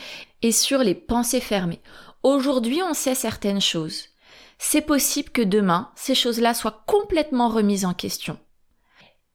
et 0.43 0.53
sur 0.53 0.79
les 0.81 0.95
pensées 0.95 1.41
fermées. 1.41 1.83
Aujourd'hui, 2.23 2.83
on 2.83 2.95
sait 2.95 3.15
certaines 3.15 3.61
choses. 3.61 4.07
C'est 4.59 4.81
possible 4.81 5.31
que 5.31 5.43
demain, 5.43 5.91
ces 5.95 6.17
choses-là 6.17 6.53
soient 6.53 6.83
complètement 6.87 7.49
remises 7.49 7.85
en 7.85 7.95
question. 7.95 8.39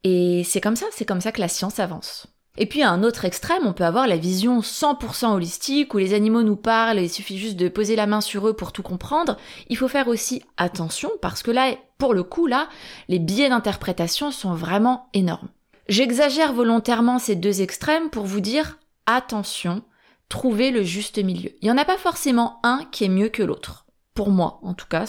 Et 0.03 0.43
c'est 0.43 0.59
comme 0.59 0.75
ça, 0.75 0.87
c'est 0.91 1.05
comme 1.05 1.21
ça 1.21 1.31
que 1.31 1.39
la 1.39 1.47
science 1.47 1.79
avance. 1.79 2.27
Et 2.57 2.67
puis 2.67 2.83
à 2.83 2.91
un 2.91 3.03
autre 3.03 3.25
extrême, 3.25 3.65
on 3.65 3.73
peut 3.73 3.85
avoir 3.85 4.05
la 4.05 4.17
vision 4.17 4.59
100% 4.59 5.33
holistique 5.33 5.93
où 5.93 5.97
les 5.97 6.13
animaux 6.13 6.43
nous 6.43 6.55
parlent 6.55 6.99
et 6.99 7.05
il 7.05 7.09
suffit 7.09 7.39
juste 7.39 7.55
de 7.55 7.67
poser 7.67 7.95
la 7.95 8.05
main 8.05 8.21
sur 8.21 8.47
eux 8.47 8.53
pour 8.53 8.71
tout 8.71 8.83
comprendre. 8.83 9.37
Il 9.69 9.77
faut 9.77 9.87
faire 9.87 10.07
aussi 10.07 10.43
attention 10.57 11.09
parce 11.21 11.41
que 11.41 11.49
là, 11.49 11.73
pour 11.97 12.13
le 12.13 12.23
coup, 12.23 12.45
là, 12.45 12.67
les 13.07 13.17
biais 13.17 13.49
d'interprétation 13.49 14.29
sont 14.29 14.53
vraiment 14.53 15.07
énormes. 15.13 15.49
J'exagère 15.89 16.53
volontairement 16.53 17.19
ces 17.19 17.35
deux 17.35 17.61
extrêmes 17.61 18.09
pour 18.09 18.25
vous 18.25 18.39
dire 18.39 18.79
attention, 19.05 19.83
trouvez 20.29 20.71
le 20.71 20.83
juste 20.83 21.17
milieu. 21.17 21.51
Il 21.61 21.65
n'y 21.65 21.71
en 21.71 21.77
a 21.77 21.85
pas 21.85 21.97
forcément 21.97 22.59
un 22.63 22.85
qui 22.91 23.03
est 23.03 23.09
mieux 23.09 23.29
que 23.29 23.43
l'autre. 23.43 23.85
Pour 24.13 24.29
moi, 24.29 24.59
en 24.63 24.73
tout 24.73 24.87
cas, 24.87 25.05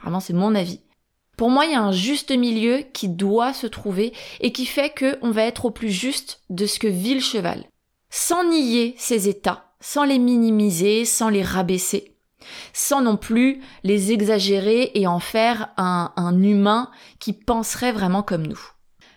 vraiment 0.00 0.20
c'est 0.20 0.32
mon 0.32 0.54
avis. 0.54 0.80
Pour 1.36 1.50
moi, 1.50 1.64
il 1.66 1.72
y 1.72 1.74
a 1.74 1.82
un 1.82 1.90
juste 1.90 2.30
milieu 2.30 2.84
qui 2.92 3.08
doit 3.08 3.52
se 3.52 3.66
trouver 3.66 4.12
et 4.40 4.52
qui 4.52 4.66
fait 4.66 4.94
qu'on 4.96 5.32
va 5.32 5.42
être 5.42 5.64
au 5.64 5.70
plus 5.70 5.90
juste 5.90 6.42
de 6.48 6.66
ce 6.66 6.78
que 6.78 6.86
vit 6.86 7.14
le 7.14 7.20
cheval. 7.20 7.64
Sans 8.08 8.44
nier 8.44 8.94
ses 8.96 9.28
états, 9.28 9.74
sans 9.80 10.04
les 10.04 10.20
minimiser, 10.20 11.04
sans 11.04 11.28
les 11.28 11.42
rabaisser, 11.42 12.14
sans 12.72 13.02
non 13.02 13.16
plus 13.16 13.60
les 13.82 14.12
exagérer 14.12 14.92
et 14.94 15.08
en 15.08 15.18
faire 15.18 15.70
un, 15.76 16.12
un 16.14 16.40
humain 16.40 16.92
qui 17.18 17.32
penserait 17.32 17.92
vraiment 17.92 18.22
comme 18.22 18.46
nous. 18.46 18.73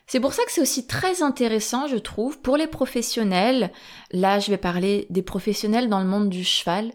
C'est 0.08 0.22
pour 0.22 0.34
ça 0.34 0.44
que 0.46 0.52
c'est 0.54 0.62
aussi 0.62 0.88
très 0.88 1.22
intéressant, 1.22 1.88
je 1.88 1.98
trouve, 1.98 2.40
pour 2.40 2.56
les 2.56 2.68
professionnels. 2.68 3.72
Là, 4.12 4.40
je 4.40 4.50
vais 4.50 4.58
parler 4.58 5.06
des 5.10 5.22
professionnels 5.22 5.90
dans 5.90 6.00
le 6.00 6.08
monde 6.08 6.30
du 6.30 6.46
cheval. 6.46 6.94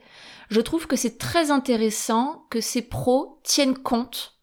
Je 0.49 0.61
trouve 0.61 0.87
que 0.87 0.97
c'est 0.97 1.19
très 1.19 1.51
intéressant 1.51 2.47
que 2.49 2.63
ces 2.63 2.81
pros 2.81 3.39
tiennent 3.45 3.77
compte 3.77 4.39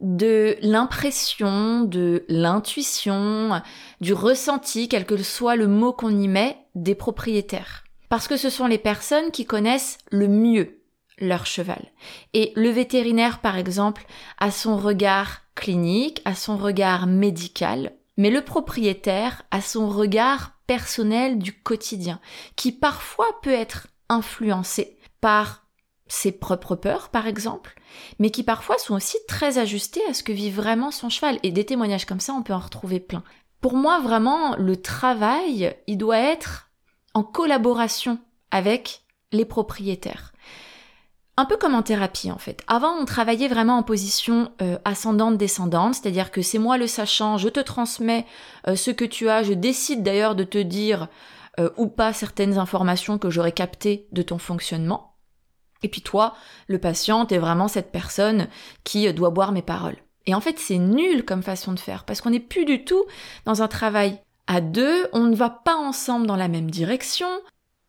de 0.00 0.56
l'impression, 0.60 1.84
de 1.84 2.24
l'intuition, 2.28 3.62
du 4.00 4.12
ressenti, 4.12 4.88
quel 4.88 5.06
que 5.06 5.16
soit 5.22 5.56
le 5.56 5.68
mot 5.68 5.92
qu'on 5.92 6.10
y 6.10 6.28
met, 6.28 6.58
des 6.74 6.94
propriétaires. 6.94 7.84
Parce 8.10 8.28
que 8.28 8.36
ce 8.36 8.50
sont 8.50 8.66
les 8.66 8.78
personnes 8.78 9.30
qui 9.30 9.46
connaissent 9.46 9.98
le 10.10 10.28
mieux 10.28 10.82
leur 11.18 11.46
cheval. 11.46 11.82
Et 12.34 12.52
le 12.56 12.68
vétérinaire, 12.68 13.38
par 13.38 13.56
exemple, 13.56 14.04
a 14.38 14.50
son 14.50 14.76
regard 14.76 15.42
clinique, 15.54 16.20
a 16.24 16.34
son 16.34 16.56
regard 16.56 17.06
médical, 17.06 17.92
mais 18.16 18.30
le 18.30 18.42
propriétaire 18.42 19.42
a 19.50 19.60
son 19.60 19.88
regard 19.88 20.52
personnel 20.66 21.38
du 21.38 21.52
quotidien, 21.52 22.20
qui 22.56 22.72
parfois 22.72 23.26
peut 23.42 23.52
être 23.52 23.88
influencé 24.08 24.98
par 25.20 25.66
ses 26.06 26.32
propres 26.32 26.76
peurs, 26.76 27.08
par 27.08 27.26
exemple, 27.26 27.74
mais 28.18 28.30
qui 28.30 28.42
parfois 28.42 28.78
sont 28.78 28.94
aussi 28.94 29.16
très 29.28 29.58
ajustés 29.58 30.02
à 30.08 30.14
ce 30.14 30.22
que 30.22 30.32
vit 30.32 30.50
vraiment 30.50 30.90
son 30.90 31.08
cheval. 31.08 31.38
Et 31.42 31.50
des 31.50 31.64
témoignages 31.64 32.04
comme 32.04 32.20
ça, 32.20 32.34
on 32.34 32.42
peut 32.42 32.52
en 32.52 32.58
retrouver 32.58 33.00
plein. 33.00 33.24
Pour 33.60 33.74
moi, 33.74 34.00
vraiment, 34.00 34.56
le 34.56 34.76
travail, 34.76 35.74
il 35.86 35.96
doit 35.96 36.18
être 36.18 36.70
en 37.14 37.22
collaboration 37.22 38.18
avec 38.50 39.02
les 39.32 39.44
propriétaires. 39.44 40.32
Un 41.38 41.46
peu 41.46 41.56
comme 41.56 41.74
en 41.74 41.82
thérapie 41.82 42.30
en 42.30 42.38
fait. 42.38 42.62
Avant, 42.66 42.92
on 42.92 43.06
travaillait 43.06 43.48
vraiment 43.48 43.78
en 43.78 43.82
position 43.82 44.52
euh, 44.60 44.78
ascendante-descendante, 44.84 45.94
c'est-à-dire 45.94 46.30
que 46.30 46.42
c'est 46.42 46.58
moi 46.58 46.76
le 46.76 46.86
sachant, 46.86 47.38
je 47.38 47.48
te 47.48 47.60
transmets 47.60 48.26
euh, 48.68 48.76
ce 48.76 48.90
que 48.90 49.06
tu 49.06 49.30
as, 49.30 49.42
je 49.42 49.54
décide 49.54 50.02
d'ailleurs 50.02 50.34
de 50.34 50.44
te 50.44 50.58
dire 50.58 51.08
euh, 51.58 51.70
ou 51.78 51.86
pas 51.86 52.12
certaines 52.12 52.58
informations 52.58 53.16
que 53.16 53.30
j'aurais 53.30 53.52
captées 53.52 54.08
de 54.12 54.20
ton 54.20 54.36
fonctionnement. 54.36 55.16
Et 55.82 55.88
puis 55.88 56.02
toi, 56.02 56.34
le 56.68 56.78
patient, 56.78 57.24
t'es 57.24 57.38
vraiment 57.38 57.66
cette 57.66 57.92
personne 57.92 58.48
qui 58.84 59.10
doit 59.14 59.30
boire 59.30 59.52
mes 59.52 59.62
paroles. 59.62 59.96
Et 60.26 60.34
en 60.34 60.40
fait, 60.40 60.58
c'est 60.58 60.78
nul 60.78 61.24
comme 61.24 61.42
façon 61.42 61.72
de 61.72 61.80
faire, 61.80 62.04
parce 62.04 62.20
qu'on 62.20 62.30
n'est 62.30 62.40
plus 62.40 62.66
du 62.66 62.84
tout 62.84 63.04
dans 63.46 63.62
un 63.62 63.68
travail 63.68 64.20
à 64.46 64.60
deux, 64.60 65.08
on 65.12 65.24
ne 65.24 65.34
va 65.34 65.50
pas 65.50 65.76
ensemble 65.76 66.26
dans 66.26 66.36
la 66.36 66.48
même 66.48 66.70
direction, 66.70 67.28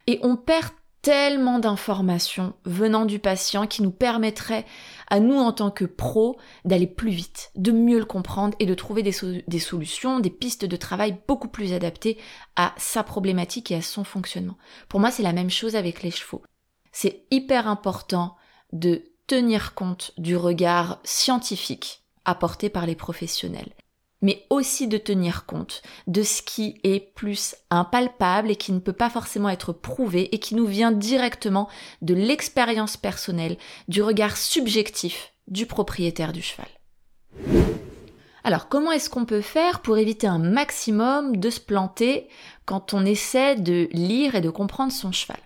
et 0.07 0.19
on 0.23 0.35
perd 0.37 0.69
tellement 1.03 1.59
d'informations 1.59 2.53
venant 2.65 3.05
du 3.05 3.19
patient 3.19 3.67
qui 3.67 3.83
nous 3.83 3.91
permettraient 3.91 4.65
à 5.09 5.19
nous 5.19 5.35
en 5.35 5.51
tant 5.51 5.69
que 5.69 5.85
pros 5.85 6.39
d'aller 6.65 6.87
plus 6.87 7.11
vite, 7.11 7.51
de 7.55 7.71
mieux 7.71 7.99
le 7.99 8.05
comprendre 8.05 8.55
et 8.59 8.65
de 8.65 8.73
trouver 8.73 9.03
des, 9.03 9.13
des, 9.47 9.59
solutions, 9.59 10.19
des 10.19 10.31
pistes 10.31 10.65
de 10.65 10.75
travail 10.75 11.17
beaucoup 11.27 11.49
plus 11.49 11.73
adaptées 11.73 12.17
à 12.55 12.73
sa 12.77 13.03
problématique 13.03 13.69
et 13.69 13.75
à 13.75 13.81
son 13.83 14.03
fonctionnement. 14.03 14.57
Pour 14.89 14.99
moi, 14.99 15.11
c'est 15.11 15.21
la 15.21 15.33
même 15.33 15.51
chose 15.51 15.75
avec 15.75 16.01
les 16.01 16.09
chevaux 16.09 16.41
c'est 16.93 17.25
hyper 17.31 17.67
important 17.67 18.37
de 18.71 19.03
tenir 19.27 19.73
compte 19.73 20.13
du 20.17 20.37
regard 20.37 20.99
scientifique 21.03 22.03
apporté 22.23 22.69
par 22.69 22.85
les 22.85 22.95
professionnels, 22.95 23.73
mais 24.23 24.47
aussi 24.49 24.87
de 24.87 24.97
tenir 24.97 25.45
compte 25.45 25.83
de 26.07 26.23
ce 26.23 26.41
qui 26.41 26.79
est 26.83 27.13
plus 27.13 27.55
impalpable 27.69 28.49
et 28.49 28.55
qui 28.55 28.71
ne 28.71 28.79
peut 28.79 28.93
pas 28.93 29.11
forcément 29.11 29.49
être 29.49 29.73
prouvé 29.73 30.33
et 30.33 30.39
qui 30.39 30.55
nous 30.55 30.65
vient 30.65 30.91
directement 30.91 31.69
de 32.01 32.15
l'expérience 32.15 32.97
personnelle, 32.97 33.57
du 33.87 34.01
regard 34.01 34.37
subjectif 34.37 35.33
du 35.47 35.65
propriétaire 35.65 36.31
du 36.31 36.41
cheval. 36.41 36.67
Alors 38.45 38.69
comment 38.69 38.91
est-ce 38.91 39.09
qu'on 39.09 39.25
peut 39.25 39.41
faire 39.41 39.81
pour 39.81 39.97
éviter 39.97 40.27
un 40.27 40.39
maximum 40.39 41.37
de 41.37 41.49
se 41.49 41.59
planter 41.59 42.27
quand 42.65 42.93
on 42.93 43.05
essaie 43.05 43.55
de 43.55 43.87
lire 43.91 44.35
et 44.35 44.41
de 44.41 44.49
comprendre 44.49 44.91
son 44.91 45.11
cheval? 45.11 45.39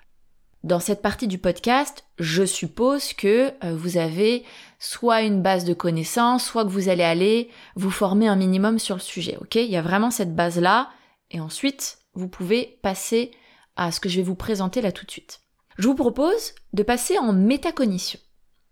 Dans 0.63 0.79
cette 0.79 1.01
partie 1.01 1.27
du 1.27 1.37
podcast, 1.37 2.03
je 2.19 2.43
suppose 2.43 3.13
que 3.13 3.53
euh, 3.63 3.75
vous 3.75 3.97
avez 3.97 4.43
soit 4.79 5.21
une 5.23 5.41
base 5.41 5.65
de 5.65 5.73
connaissances, 5.73 6.45
soit 6.45 6.63
que 6.63 6.69
vous 6.69 6.89
allez 6.89 7.03
aller 7.03 7.49
vous 7.75 7.91
former 7.91 8.27
un 8.27 8.35
minimum 8.35 8.79
sur 8.79 8.95
le 8.95 9.01
sujet. 9.01 9.37
Ok? 9.41 9.55
Il 9.55 9.69
y 9.69 9.77
a 9.77 9.81
vraiment 9.81 10.11
cette 10.11 10.35
base-là, 10.35 10.89
et 11.31 11.39
ensuite 11.39 11.99
vous 12.13 12.27
pouvez 12.27 12.79
passer 12.81 13.31
à 13.75 13.91
ce 13.91 13.99
que 13.99 14.09
je 14.09 14.17
vais 14.17 14.23
vous 14.23 14.35
présenter 14.35 14.81
là 14.81 14.91
tout 14.91 15.05
de 15.05 15.11
suite. 15.11 15.41
Je 15.77 15.87
vous 15.87 15.95
propose 15.95 16.53
de 16.73 16.83
passer 16.83 17.17
en 17.19 17.33
métacognition. 17.33 18.19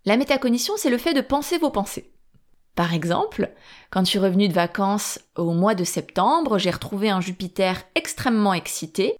La 0.04 0.16
métacognition, 0.16 0.74
c'est 0.76 0.90
le 0.90 0.98
fait 0.98 1.14
de 1.14 1.20
penser 1.20 1.58
vos 1.58 1.70
pensées. 1.70 2.12
Par 2.74 2.92
exemple, 2.92 3.52
quand 3.90 4.04
je 4.04 4.10
suis 4.10 4.18
revenue 4.18 4.48
de 4.48 4.52
vacances 4.52 5.18
au 5.36 5.52
mois 5.52 5.74
de 5.74 5.84
septembre, 5.84 6.58
j'ai 6.58 6.70
retrouvé 6.70 7.08
un 7.08 7.20
Jupiter 7.20 7.82
extrêmement 7.94 8.52
excité, 8.52 9.16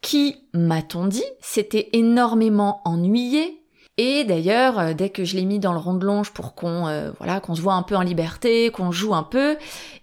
qui, 0.00 0.48
m'a-t-on 0.52 1.06
dit, 1.06 1.24
s'était 1.40 1.90
énormément 1.92 2.80
ennuyé. 2.84 3.62
Et 3.98 4.24
d'ailleurs, 4.24 4.78
euh, 4.78 4.94
dès 4.94 5.10
que 5.10 5.24
je 5.24 5.36
l'ai 5.36 5.44
mis 5.44 5.58
dans 5.58 5.72
le 5.72 5.78
rond 5.78 5.94
de 5.94 6.06
longe 6.06 6.30
pour 6.32 6.54
qu'on 6.54 6.86
euh, 6.86 7.10
voilà, 7.18 7.40
qu'on 7.40 7.54
se 7.54 7.60
voit 7.60 7.74
un 7.74 7.82
peu 7.82 7.96
en 7.96 8.02
liberté, 8.02 8.70
qu'on 8.70 8.92
joue 8.92 9.14
un 9.14 9.24
peu, 9.24 9.56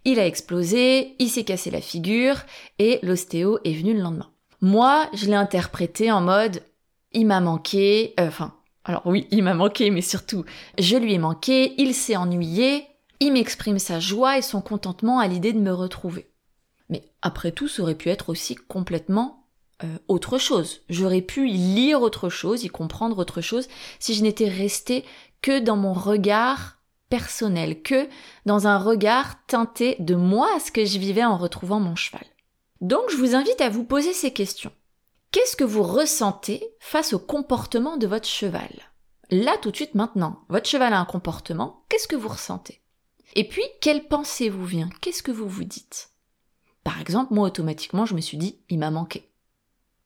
il 0.03 0.19
a 0.19 0.27
explosé, 0.27 1.15
il 1.17 1.29
s'est 1.29 1.45
cassé 1.45 1.71
la 1.71 1.81
figure 1.81 2.35
et 2.77 2.99
l'ostéo 3.01 3.57
est 3.63 3.73
venu 3.73 3.93
le 3.93 4.01
lendemain. 4.01 4.29
Moi, 4.61 5.09
je 5.13 5.25
l'ai 5.25 5.35
interprété 5.35 6.11
en 6.11 6.21
mode 6.21 6.61
il 7.15 7.25
m'a 7.25 7.39
manqué, 7.39 8.13
euh, 8.19 8.27
enfin, 8.27 8.53
alors 8.83 9.03
oui, 9.05 9.27
il 9.31 9.41
m'a 9.41 9.53
manqué, 9.53 9.89
mais 9.89 10.01
surtout, 10.01 10.43
je 10.77 10.97
lui 10.97 11.13
ai 11.13 11.17
manqué, 11.17 11.73
il 11.81 11.95
s'est 11.95 12.17
ennuyé, 12.17 12.85
il 13.21 13.31
m'exprime 13.31 13.79
sa 13.79 14.01
joie 14.01 14.37
et 14.37 14.41
son 14.41 14.61
contentement 14.61 15.19
à 15.19 15.27
l'idée 15.27 15.53
de 15.53 15.59
me 15.59 15.73
retrouver. 15.73 16.29
Mais 16.89 17.09
après 17.21 17.53
tout, 17.53 17.69
ça 17.69 17.81
aurait 17.81 17.95
pu 17.95 18.09
être 18.09 18.29
aussi 18.29 18.55
complètement 18.55 19.44
euh, 19.84 19.98
autre 20.08 20.38
chose. 20.38 20.82
J'aurais 20.89 21.22
pu 21.22 21.50
y 21.50 21.58
lire 21.58 22.01
autre 22.01 22.29
chose, 22.29 22.63
y 22.63 22.70
comprendre 22.70 23.17
autre 23.17 23.41
chose, 23.41 23.67
si 24.00 24.13
je 24.13 24.24
n'étais 24.24 24.48
restée 24.48 25.03
que 25.41 25.60
dans 25.60 25.75
mon 25.75 25.94
regard 25.94 26.79
personnel, 27.10 27.82
que 27.82 28.08
dans 28.46 28.67
un 28.67 28.77
regard 28.77 29.46
teinté 29.48 29.96
de 30.00 30.15
moi 30.15 30.50
à 30.55 30.60
ce 30.60 30.72
que 30.72 30.86
je 30.86 30.98
vivais 30.98 31.24
en 31.24 31.38
retrouvant 31.38 31.79
mon 31.79 31.96
cheval. 31.96 32.25
Donc 32.82 33.03
je 33.10 33.17
vous 33.17 33.36
invite 33.36 33.62
à 33.62 33.70
vous 33.70 33.84
poser 33.84 34.13
ces 34.13 34.32
questions. 34.32 34.72
Qu'est-ce 35.32 35.55
que 35.55 35.63
vous 35.63 35.84
ressentez 35.84 36.63
face 36.79 37.13
au 37.13 37.20
comportement 37.20 37.98
de 37.98 38.08
votre 38.08 38.27
cheval? 38.27 38.70
Là 39.29 39.58
tout 39.62 39.72
de 39.72 39.75
suite 39.75 39.96
maintenant, 39.96 40.44
votre 40.50 40.70
cheval 40.70 40.94
a 40.94 41.00
un 41.00 41.05
comportement, 41.05 41.84
qu'est-ce 41.89 42.08
que 42.08 42.15
vous 42.15 42.29
ressentez? 42.29 42.82
Et 43.36 43.48
puis, 43.48 43.63
quelle 43.82 44.08
pensée 44.08 44.50
vous 44.50 44.65
vient? 44.65 44.89
Qu'est-ce 45.01 45.24
que 45.24 45.32
vous 45.32 45.50
vous 45.50 45.65
dites? 45.65 46.10
Par 46.84 47.01
exemple, 47.01 47.34
moi 47.34 47.48
automatiquement, 47.48 48.05
je 48.05 48.15
me 48.15 48.22
suis 48.22 48.38
dit, 48.38 48.60
il 48.70 48.79
m'a 48.79 48.91
manqué. 48.91 49.29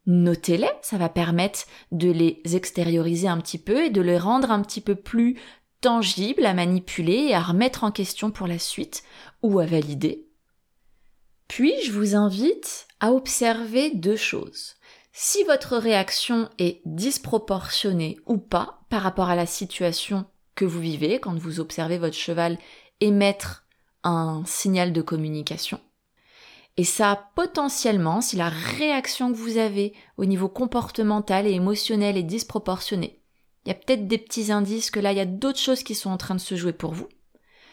Notez-les, 0.10 0.72
ça 0.82 0.98
va 0.98 1.08
permettre 1.08 1.62
de 1.92 2.10
les 2.12 2.42
extérioriser 2.56 3.28
un 3.28 3.38
petit 3.38 3.60
peu 3.60 3.86
et 3.86 3.90
de 3.92 4.02
les 4.02 4.18
rendre 4.18 4.52
un 4.52 4.62
petit 4.62 4.82
peu 4.82 4.96
plus 4.96 5.40
tangibles 5.82 6.46
à 6.46 6.54
manipuler 6.54 7.28
et 7.30 7.36
à 7.36 7.42
remettre 7.42 7.84
en 7.84 7.92
question 7.92 8.32
pour 8.32 8.48
la 8.48 8.60
suite 8.60 9.04
ou 9.44 9.60
à 9.60 9.66
valider. 9.66 10.26
Puis 11.48 11.74
je 11.86 11.92
vous 11.92 12.16
invite 12.16 12.88
à 13.00 13.14
observer 13.14 13.92
deux 13.92 14.16
choses. 14.16 14.76
Si 15.14 15.44
votre 15.44 15.78
réaction 15.78 16.50
est 16.58 16.82
disproportionnée 16.86 18.18
ou 18.26 18.38
pas 18.38 18.82
par 18.90 19.04
rapport 19.04 19.30
à 19.30 19.36
la 19.36 19.46
situation 19.46 20.26
que 20.56 20.66
vous 20.66 20.80
vivez 20.80 21.20
quand 21.20 21.38
vous 21.38 21.60
observez 21.60 22.00
votre 22.00 22.16
cheval 22.16 22.58
émettre 23.00 23.66
un 24.04 24.44
signal 24.46 24.92
de 24.92 25.02
communication. 25.02 25.80
Et 26.80 26.86
ça, 26.86 27.30
potentiellement, 27.36 28.22
si 28.22 28.38
la 28.38 28.48
réaction 28.48 29.34
que 29.34 29.38
vous 29.38 29.58
avez 29.58 29.92
au 30.16 30.24
niveau 30.24 30.48
comportemental 30.48 31.46
et 31.46 31.52
émotionnel 31.52 32.16
est 32.16 32.24
disproportionnée, 32.24 33.20
il 33.66 33.68
y 33.68 33.72
a 33.74 33.76
peut-être 33.76 34.08
des 34.08 34.18
petits 34.18 34.50
indices 34.50 34.90
que 34.90 35.02
là, 35.02 35.12
il 35.12 35.18
y 35.18 35.20
a 35.20 35.26
d'autres 35.26 35.60
choses 35.60 35.84
qui 35.84 35.94
sont 35.94 36.10
en 36.10 36.16
train 36.16 36.36
de 36.36 36.40
se 36.40 36.56
jouer 36.56 36.72
pour 36.72 36.94
vous. 36.94 37.10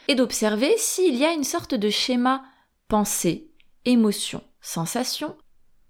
Et 0.09 0.17
d'observer 0.17 0.75
s'il 0.77 1.15
y 1.15 1.25
a 1.25 1.31
une 1.31 1.45
sorte 1.45 1.73
de 1.73 1.89
schéma 1.89 2.43
pensée, 2.89 3.53
émotion, 3.85 4.43
sensation, 4.61 5.37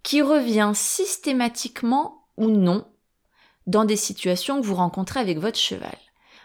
qui 0.03 0.21
revient 0.21 0.73
systématiquement 0.75 2.27
ou 2.37 2.49
non 2.49 2.87
dans 3.67 3.87
des 3.87 3.97
situations 3.97 4.61
que 4.61 4.67
vous 4.67 4.75
rencontrez 4.75 5.21
avec 5.21 5.39
votre 5.39 5.59
cheval. 5.59 5.97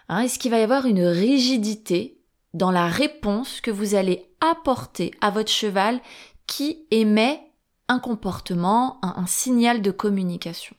Hein, 0.08 0.22
Est-ce 0.22 0.40
qu'il 0.40 0.52
va 0.52 0.60
y 0.60 0.64
avoir 0.64 0.86
une 0.86 1.04
rigidité 1.04 2.22
dans 2.54 2.72
la 2.72 2.88
réponse 2.88 3.60
que 3.60 3.72
vous 3.72 3.94
allez 3.96 4.30
apporter 4.40 5.12
à 5.22 5.32
votre 5.32 5.52
cheval 5.52 6.00
qui 6.48 6.86
émet 6.92 7.52
un 7.88 8.00
comportement, 8.00 9.00
un, 9.04 9.26
signal 9.26 9.82
de 9.82 9.92
communication. 9.92 10.76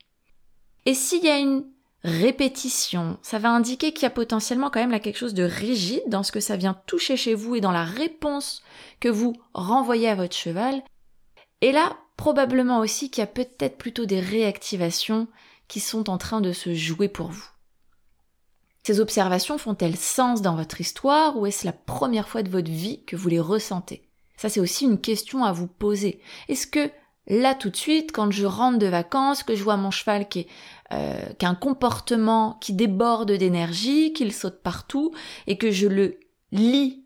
Et 0.86 0.94
s'il 0.94 1.22
y 1.24 1.28
a 1.28 1.38
une 1.38 1.64
répétition, 2.04 3.18
ça 3.22 3.38
va 3.38 3.50
indiquer 3.50 3.92
qu'il 3.92 4.04
y 4.04 4.06
a 4.06 4.10
potentiellement 4.10 4.70
quand 4.70 4.80
même 4.80 4.90
là 4.90 4.98
quelque 4.98 5.18
chose 5.18 5.34
de 5.34 5.44
rigide 5.44 6.02
dans 6.08 6.22
ce 6.22 6.32
que 6.32 6.40
ça 6.40 6.56
vient 6.56 6.74
toucher 6.86 7.16
chez 7.16 7.34
vous 7.34 7.54
et 7.54 7.60
dans 7.60 7.70
la 7.70 7.84
réponse 7.84 8.62
que 8.98 9.08
vous 9.08 9.34
renvoyez 9.52 10.08
à 10.08 10.14
votre 10.14 10.34
cheval. 10.34 10.82
Et 11.60 11.70
là, 11.70 11.96
probablement 12.16 12.80
aussi 12.80 13.10
qu'il 13.10 13.20
y 13.20 13.24
a 13.24 13.28
peut-être 13.28 13.76
plutôt 13.78 14.06
des 14.06 14.20
réactivations 14.20 15.28
qui 15.68 15.80
sont 15.80 16.10
en 16.10 16.18
train 16.18 16.40
de 16.40 16.52
se 16.52 16.74
jouer 16.74 17.08
pour 17.08 17.28
vous. 17.28 17.48
Ces 18.84 19.00
observations 19.00 19.58
font-elles 19.58 19.96
sens 19.96 20.42
dans 20.42 20.56
votre 20.56 20.80
histoire 20.80 21.36
ou 21.36 21.46
est-ce 21.46 21.64
la 21.64 21.72
première 21.72 22.28
fois 22.28 22.42
de 22.42 22.50
votre 22.50 22.70
vie 22.70 23.04
que 23.04 23.16
vous 23.16 23.28
les 23.28 23.38
ressentez? 23.38 24.08
Ça 24.36 24.48
c'est 24.48 24.60
aussi 24.60 24.84
une 24.84 25.00
question 25.00 25.44
à 25.44 25.52
vous 25.52 25.66
poser. 25.66 26.20
Est-ce 26.48 26.66
que 26.66 26.90
là 27.26 27.54
tout 27.54 27.70
de 27.70 27.76
suite, 27.76 28.12
quand 28.12 28.30
je 28.30 28.46
rentre 28.46 28.78
de 28.78 28.86
vacances, 28.86 29.42
que 29.42 29.54
je 29.54 29.62
vois 29.62 29.76
mon 29.76 29.90
cheval 29.90 30.28
qui, 30.28 30.46
euh, 30.92 31.22
qui 31.38 31.46
a 31.46 31.48
un 31.48 31.54
comportement 31.54 32.58
qui 32.60 32.72
déborde 32.72 33.32
d'énergie, 33.32 34.12
qu'il 34.12 34.32
saute 34.32 34.62
partout 34.62 35.12
et 35.46 35.58
que 35.58 35.70
je 35.70 35.86
le 35.86 36.18
lis 36.50 37.04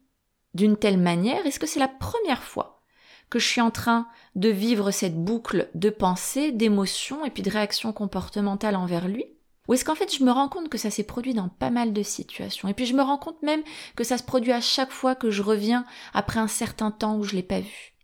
d'une 0.54 0.76
telle 0.76 0.98
manière, 0.98 1.44
est-ce 1.46 1.60
que 1.60 1.66
c'est 1.66 1.80
la 1.80 1.88
première 1.88 2.42
fois 2.42 2.82
que 3.28 3.38
je 3.38 3.46
suis 3.46 3.60
en 3.60 3.70
train 3.70 4.06
de 4.34 4.48
vivre 4.48 4.90
cette 4.90 5.16
boucle 5.16 5.68
de 5.74 5.90
pensée, 5.90 6.52
d'émotion 6.52 7.24
et 7.24 7.30
puis 7.30 7.42
de 7.42 7.50
réaction 7.50 7.92
comportementale 7.92 8.76
envers 8.76 9.08
lui? 9.08 9.35
Ou 9.68 9.74
est-ce 9.74 9.84
qu'en 9.84 9.94
fait 9.94 10.14
je 10.14 10.24
me 10.24 10.30
rends 10.30 10.48
compte 10.48 10.68
que 10.68 10.78
ça 10.78 10.90
s'est 10.90 11.04
produit 11.04 11.34
dans 11.34 11.48
pas 11.48 11.70
mal 11.70 11.92
de 11.92 12.02
situations? 12.02 12.68
Et 12.68 12.74
puis 12.74 12.86
je 12.86 12.94
me 12.94 13.02
rends 13.02 13.18
compte 13.18 13.42
même 13.42 13.62
que 13.96 14.04
ça 14.04 14.18
se 14.18 14.22
produit 14.22 14.52
à 14.52 14.60
chaque 14.60 14.92
fois 14.92 15.14
que 15.14 15.30
je 15.30 15.42
reviens 15.42 15.84
après 16.14 16.40
un 16.40 16.48
certain 16.48 16.90
temps 16.90 17.16
où 17.16 17.24
je 17.24 17.34
l'ai 17.34 17.42
pas 17.42 17.60
vu. 17.60 17.94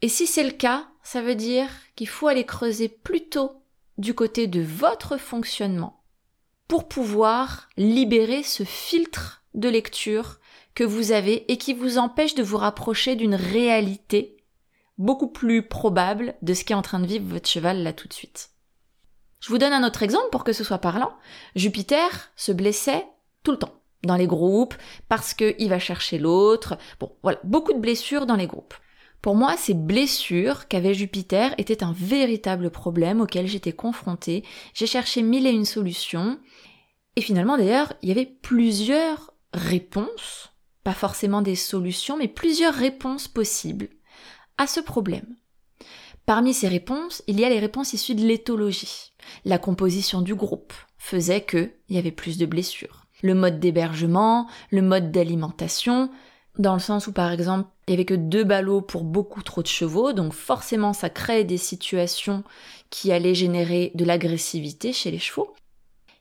Et 0.00 0.08
si 0.08 0.26
c'est 0.26 0.44
le 0.44 0.50
cas, 0.50 0.88
ça 1.02 1.22
veut 1.22 1.34
dire 1.34 1.68
qu'il 1.96 2.08
faut 2.08 2.28
aller 2.28 2.44
creuser 2.44 2.88
plutôt 2.88 3.52
du 3.98 4.14
côté 4.14 4.46
de 4.46 4.60
votre 4.60 5.16
fonctionnement 5.16 6.02
pour 6.68 6.88
pouvoir 6.88 7.68
libérer 7.76 8.42
ce 8.42 8.64
filtre 8.64 9.44
de 9.54 9.68
lecture 9.68 10.38
que 10.74 10.84
vous 10.84 11.12
avez 11.12 11.50
et 11.52 11.58
qui 11.58 11.74
vous 11.74 11.98
empêche 11.98 12.34
de 12.34 12.42
vous 12.42 12.56
rapprocher 12.56 13.14
d'une 13.14 13.34
réalité 13.34 14.38
beaucoup 14.98 15.28
plus 15.28 15.66
probable 15.66 16.34
de 16.42 16.54
ce 16.54 16.64
qui 16.64 16.72
est 16.72 16.76
en 16.76 16.82
train 16.82 17.00
de 17.00 17.06
vivre 17.06 17.26
votre 17.26 17.48
cheval 17.48 17.82
là 17.82 17.92
tout 17.92 18.08
de 18.08 18.12
suite. 18.12 18.51
Je 19.42 19.48
vous 19.48 19.58
donne 19.58 19.72
un 19.72 19.84
autre 19.84 20.04
exemple 20.04 20.30
pour 20.30 20.44
que 20.44 20.52
ce 20.52 20.62
soit 20.62 20.78
parlant. 20.78 21.12
Jupiter 21.56 22.30
se 22.36 22.52
blessait 22.52 23.04
tout 23.42 23.50
le 23.50 23.58
temps 23.58 23.74
dans 24.04 24.14
les 24.14 24.28
groupes 24.28 24.74
parce 25.08 25.34
qu'il 25.34 25.68
va 25.68 25.80
chercher 25.80 26.18
l'autre. 26.18 26.78
Bon, 27.00 27.12
voilà, 27.24 27.40
beaucoup 27.42 27.72
de 27.72 27.80
blessures 27.80 28.24
dans 28.24 28.36
les 28.36 28.46
groupes. 28.46 28.74
Pour 29.20 29.34
moi, 29.34 29.56
ces 29.56 29.74
blessures 29.74 30.68
qu'avait 30.68 30.94
Jupiter 30.94 31.54
étaient 31.58 31.82
un 31.82 31.92
véritable 31.92 32.70
problème 32.70 33.20
auquel 33.20 33.48
j'étais 33.48 33.72
confrontée. 33.72 34.44
J'ai 34.74 34.86
cherché 34.86 35.22
mille 35.22 35.48
et 35.48 35.50
une 35.50 35.64
solutions. 35.64 36.38
Et 37.16 37.20
finalement, 37.20 37.58
d'ailleurs, 37.58 37.94
il 38.02 38.10
y 38.10 38.12
avait 38.12 38.26
plusieurs 38.26 39.34
réponses, 39.52 40.52
pas 40.84 40.94
forcément 40.94 41.42
des 41.42 41.56
solutions, 41.56 42.16
mais 42.16 42.28
plusieurs 42.28 42.74
réponses 42.74 43.26
possibles 43.26 43.88
à 44.56 44.68
ce 44.68 44.78
problème. 44.78 45.36
Parmi 46.26 46.54
ces 46.54 46.68
réponses, 46.68 47.22
il 47.26 47.40
y 47.40 47.44
a 47.44 47.48
les 47.48 47.58
réponses 47.58 47.92
issues 47.92 48.14
de 48.14 48.24
l'éthologie. 48.24 49.12
La 49.44 49.58
composition 49.58 50.22
du 50.22 50.34
groupe 50.34 50.72
faisait 50.98 51.44
qu'il 51.44 51.72
y 51.88 51.98
avait 51.98 52.12
plus 52.12 52.38
de 52.38 52.46
blessures. 52.46 53.06
Le 53.22 53.34
mode 53.34 53.58
d'hébergement, 53.58 54.48
le 54.70 54.82
mode 54.82 55.10
d'alimentation, 55.10 56.10
dans 56.58 56.74
le 56.74 56.80
sens 56.80 57.06
où 57.06 57.12
par 57.12 57.32
exemple 57.32 57.68
il 57.86 57.92
y 57.92 57.94
avait 57.94 58.04
que 58.04 58.14
deux 58.14 58.44
ballots 58.44 58.82
pour 58.82 59.04
beaucoup 59.04 59.42
trop 59.42 59.62
de 59.62 59.68
chevaux, 59.68 60.12
donc 60.12 60.32
forcément 60.32 60.92
ça 60.92 61.10
crée 61.10 61.44
des 61.44 61.56
situations 61.58 62.44
qui 62.90 63.10
allaient 63.10 63.34
générer 63.34 63.90
de 63.94 64.04
l'agressivité 64.04 64.92
chez 64.92 65.10
les 65.10 65.18
chevaux. 65.18 65.52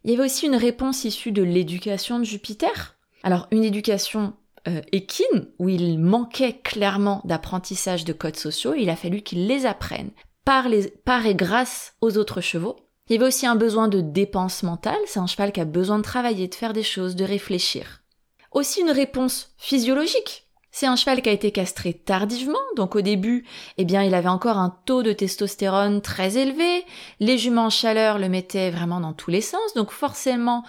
Il 0.04 0.12
y 0.12 0.14
avait 0.16 0.26
aussi 0.26 0.48
une 0.48 0.56
réponse 0.56 1.06
issue 1.06 1.32
de 1.32 1.44
l'éducation 1.44 2.18
de 2.18 2.24
Jupiter. 2.24 2.96
Alors 3.24 3.48
une 3.52 3.64
éducation 3.64 4.34
euh, 4.68 4.82
équine, 4.92 5.48
où 5.60 5.70
il 5.70 5.98
manquait 5.98 6.54
clairement 6.54 7.22
d'apprentissage 7.26 8.06
de 8.06 8.14
codes 8.14 8.36
sociaux, 8.36 8.76
il 8.76 8.90
a 8.90 8.96
fallu 8.96 9.22
qu'il 9.22 9.48
les 9.48 9.66
apprenne 9.66 10.12
par, 10.46 10.70
les, 10.70 10.90
par 10.90 11.26
et 11.26 11.36
grâce 11.36 11.96
aux 12.02 12.18
autres 12.18 12.42
chevaux. 12.42 12.76
Il 13.10 13.14
y 13.14 13.16
avait 13.18 13.28
aussi 13.28 13.48
un 13.48 13.56
besoin 13.56 13.88
de 13.88 14.02
dépense 14.02 14.64
mentale, 14.64 15.00
c'est 15.08 15.20
un 15.20 15.28
cheval 15.28 15.52
qui 15.52 15.62
a 15.62 15.66
besoin 15.66 15.98
de 15.98 16.04
travailler, 16.04 16.48
de 16.48 16.56
faire 16.56 16.74
des 16.74 16.84
choses, 16.84 17.16
de 17.16 17.26
réfléchir. 17.26 18.04
Aussi 18.52 18.82
une 18.82 18.92
réponse 18.92 19.54
physiologique. 19.58 20.48
C'est 20.70 20.86
un 20.86 20.96
cheval 20.96 21.22
qui 21.22 21.30
a 21.30 21.34
été 21.34 21.52
castré 21.52 21.94
tardivement, 21.94 22.60
donc 22.78 22.96
au 22.96 23.02
début, 23.02 23.46
eh 23.78 23.84
bien, 23.84 24.04
il 24.04 24.14
avait 24.14 24.30
encore 24.30 24.58
un 24.58 24.78
taux 24.86 25.04
de 25.04 25.12
testostérone 25.12 26.02
très 26.02 26.38
élevé, 26.38 26.86
les 27.20 27.38
juments 27.38 27.66
en 27.66 27.70
chaleur 27.70 28.20
le 28.20 28.30
mettaient 28.30 28.72
vraiment 28.72 29.02
dans 29.02 29.14
tous 29.14 29.32
les 29.32 29.42
sens, 29.42 29.74
donc 29.76 29.92
forcément 29.92 30.64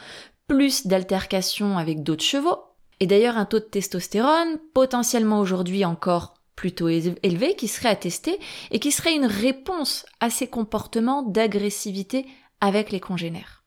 plus 0.48 0.86
d'altercations 0.86 1.78
avec 1.78 2.02
d'autres 2.02 2.24
chevaux 2.24 2.58
et 3.00 3.06
d'ailleurs 3.06 3.36
un 3.36 3.44
taux 3.44 3.58
de 3.58 3.64
testostérone 3.64 4.58
potentiellement 4.74 5.40
aujourd'hui 5.40 5.84
encore 5.84 6.34
plutôt 6.56 6.88
élevé 6.88 7.56
qui 7.56 7.66
serait 7.66 7.88
attesté 7.88 8.38
et 8.70 8.78
qui 8.78 8.92
serait 8.92 9.14
une 9.14 9.26
réponse 9.26 10.06
à 10.20 10.30
ces 10.30 10.46
comportements 10.46 11.22
d'agressivité 11.22 12.26
avec 12.60 12.92
les 12.92 13.00
congénères. 13.00 13.64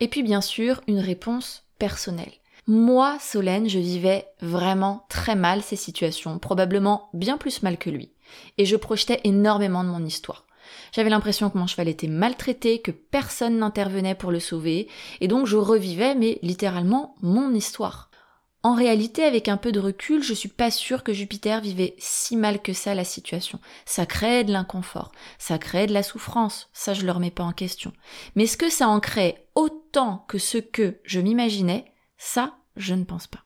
Et 0.00 0.08
puis 0.08 0.22
bien 0.22 0.40
sûr 0.40 0.80
une 0.86 1.00
réponse 1.00 1.64
personnelle. 1.78 2.32
Moi, 2.68 3.16
Solène, 3.20 3.68
je 3.68 3.78
vivais 3.78 4.26
vraiment 4.40 5.06
très 5.08 5.36
mal 5.36 5.62
ces 5.62 5.76
situations, 5.76 6.38
probablement 6.38 7.08
bien 7.14 7.38
plus 7.38 7.62
mal 7.62 7.78
que 7.78 7.90
lui, 7.90 8.10
et 8.58 8.66
je 8.66 8.74
projetais 8.74 9.20
énormément 9.22 9.84
de 9.84 9.88
mon 9.88 10.04
histoire. 10.04 10.46
J'avais 10.92 11.10
l'impression 11.10 11.48
que 11.48 11.58
mon 11.58 11.68
cheval 11.68 11.86
était 11.86 12.08
maltraité, 12.08 12.80
que 12.80 12.90
personne 12.90 13.58
n'intervenait 13.58 14.16
pour 14.16 14.32
le 14.32 14.40
sauver, 14.40 14.88
et 15.20 15.28
donc 15.28 15.46
je 15.46 15.56
revivais, 15.56 16.16
mais 16.16 16.40
littéralement, 16.42 17.14
mon 17.22 17.54
histoire. 17.54 18.10
En 18.66 18.74
réalité, 18.74 19.22
avec 19.22 19.46
un 19.46 19.58
peu 19.58 19.70
de 19.70 19.78
recul, 19.78 20.24
je 20.24 20.34
suis 20.34 20.48
pas 20.48 20.72
sûre 20.72 21.04
que 21.04 21.12
Jupiter 21.12 21.60
vivait 21.60 21.94
si 21.98 22.36
mal 22.36 22.60
que 22.60 22.72
ça 22.72 22.96
la 22.96 23.04
situation. 23.04 23.60
Ça 23.84 24.06
crée 24.06 24.42
de 24.42 24.50
l'inconfort, 24.50 25.12
ça 25.38 25.56
crée 25.56 25.86
de 25.86 25.92
la 25.92 26.02
souffrance, 26.02 26.68
ça 26.72 26.92
je 26.92 27.06
le 27.06 27.12
remets 27.12 27.30
pas 27.30 27.44
en 27.44 27.52
question. 27.52 27.92
Mais 28.34 28.42
est-ce 28.42 28.56
que 28.56 28.68
ça 28.68 28.88
en 28.88 28.98
crée 28.98 29.46
autant 29.54 30.24
que 30.26 30.38
ce 30.38 30.58
que 30.58 30.96
je 31.04 31.20
m'imaginais? 31.20 31.92
Ça, 32.18 32.56
je 32.74 32.94
ne 32.94 33.04
pense 33.04 33.28
pas. 33.28 33.44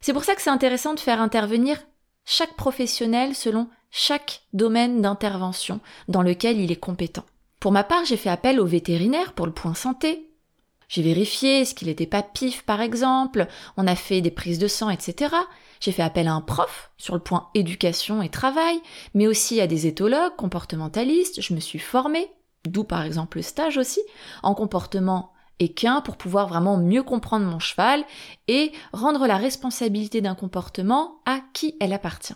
C'est 0.00 0.14
pour 0.14 0.24
ça 0.24 0.34
que 0.34 0.40
c'est 0.40 0.48
intéressant 0.48 0.94
de 0.94 1.00
faire 1.00 1.20
intervenir 1.20 1.76
chaque 2.24 2.56
professionnel 2.56 3.34
selon 3.34 3.68
chaque 3.90 4.44
domaine 4.54 5.02
d'intervention 5.02 5.80
dans 6.08 6.22
lequel 6.22 6.58
il 6.58 6.72
est 6.72 6.76
compétent. 6.76 7.26
Pour 7.60 7.70
ma 7.70 7.84
part, 7.84 8.06
j'ai 8.06 8.16
fait 8.16 8.30
appel 8.30 8.58
au 8.58 8.64
vétérinaire 8.64 9.34
pour 9.34 9.44
le 9.44 9.52
point 9.52 9.74
santé, 9.74 10.30
j'ai 10.88 11.02
vérifié 11.02 11.64
ce 11.64 11.74
qu'il 11.74 11.88
n'était 11.88 12.06
pas 12.06 12.22
pif 12.22 12.62
par 12.62 12.80
exemple, 12.80 13.46
on 13.76 13.86
a 13.86 13.96
fait 13.96 14.20
des 14.20 14.30
prises 14.30 14.58
de 14.58 14.68
sang, 14.68 14.90
etc. 14.90 15.34
J'ai 15.80 15.92
fait 15.92 16.02
appel 16.02 16.28
à 16.28 16.34
un 16.34 16.40
prof 16.40 16.90
sur 16.96 17.14
le 17.14 17.20
point 17.20 17.48
éducation 17.54 18.22
et 18.22 18.28
travail, 18.28 18.80
mais 19.14 19.26
aussi 19.26 19.60
à 19.60 19.66
des 19.66 19.86
éthologues, 19.86 20.36
comportementalistes, 20.36 21.40
je 21.40 21.54
me 21.54 21.60
suis 21.60 21.78
formée, 21.78 22.30
d'où 22.64 22.84
par 22.84 23.02
exemple 23.02 23.38
le 23.38 23.42
stage 23.42 23.76
aussi, 23.76 24.00
en 24.42 24.54
comportement 24.54 25.32
équin 25.60 26.00
pour 26.00 26.16
pouvoir 26.16 26.48
vraiment 26.48 26.76
mieux 26.76 27.02
comprendre 27.02 27.46
mon 27.46 27.58
cheval 27.58 28.04
et 28.48 28.72
rendre 28.92 29.26
la 29.26 29.36
responsabilité 29.36 30.20
d'un 30.20 30.34
comportement 30.34 31.20
à 31.26 31.40
qui 31.52 31.76
elle 31.80 31.92
appartient. 31.92 32.34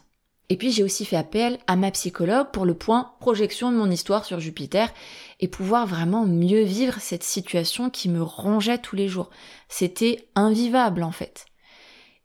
Et 0.51 0.57
puis 0.57 0.73
j'ai 0.73 0.83
aussi 0.83 1.05
fait 1.05 1.17
appel 1.17 1.59
à 1.67 1.77
ma 1.77 1.91
psychologue 1.91 2.51
pour 2.53 2.65
le 2.65 2.75
point 2.75 3.13
projection 3.21 3.71
de 3.71 3.77
mon 3.77 3.91
histoire 3.91 4.25
sur 4.25 4.41
Jupiter 4.41 4.91
et 5.41 5.49
pouvoir 5.49 5.87
vraiment 5.87 6.25
mieux 6.25 6.63
vivre 6.63 6.97
cette 7.01 7.23
situation 7.23 7.91
qui 7.91 8.09
me 8.09 8.23
rongeait 8.23 8.79
tous 8.79 8.97
les 8.97 9.09
jours. 9.09 9.29
C'était 9.69 10.29
invivable 10.35 11.03
en 11.03 11.13
fait. 11.13 11.45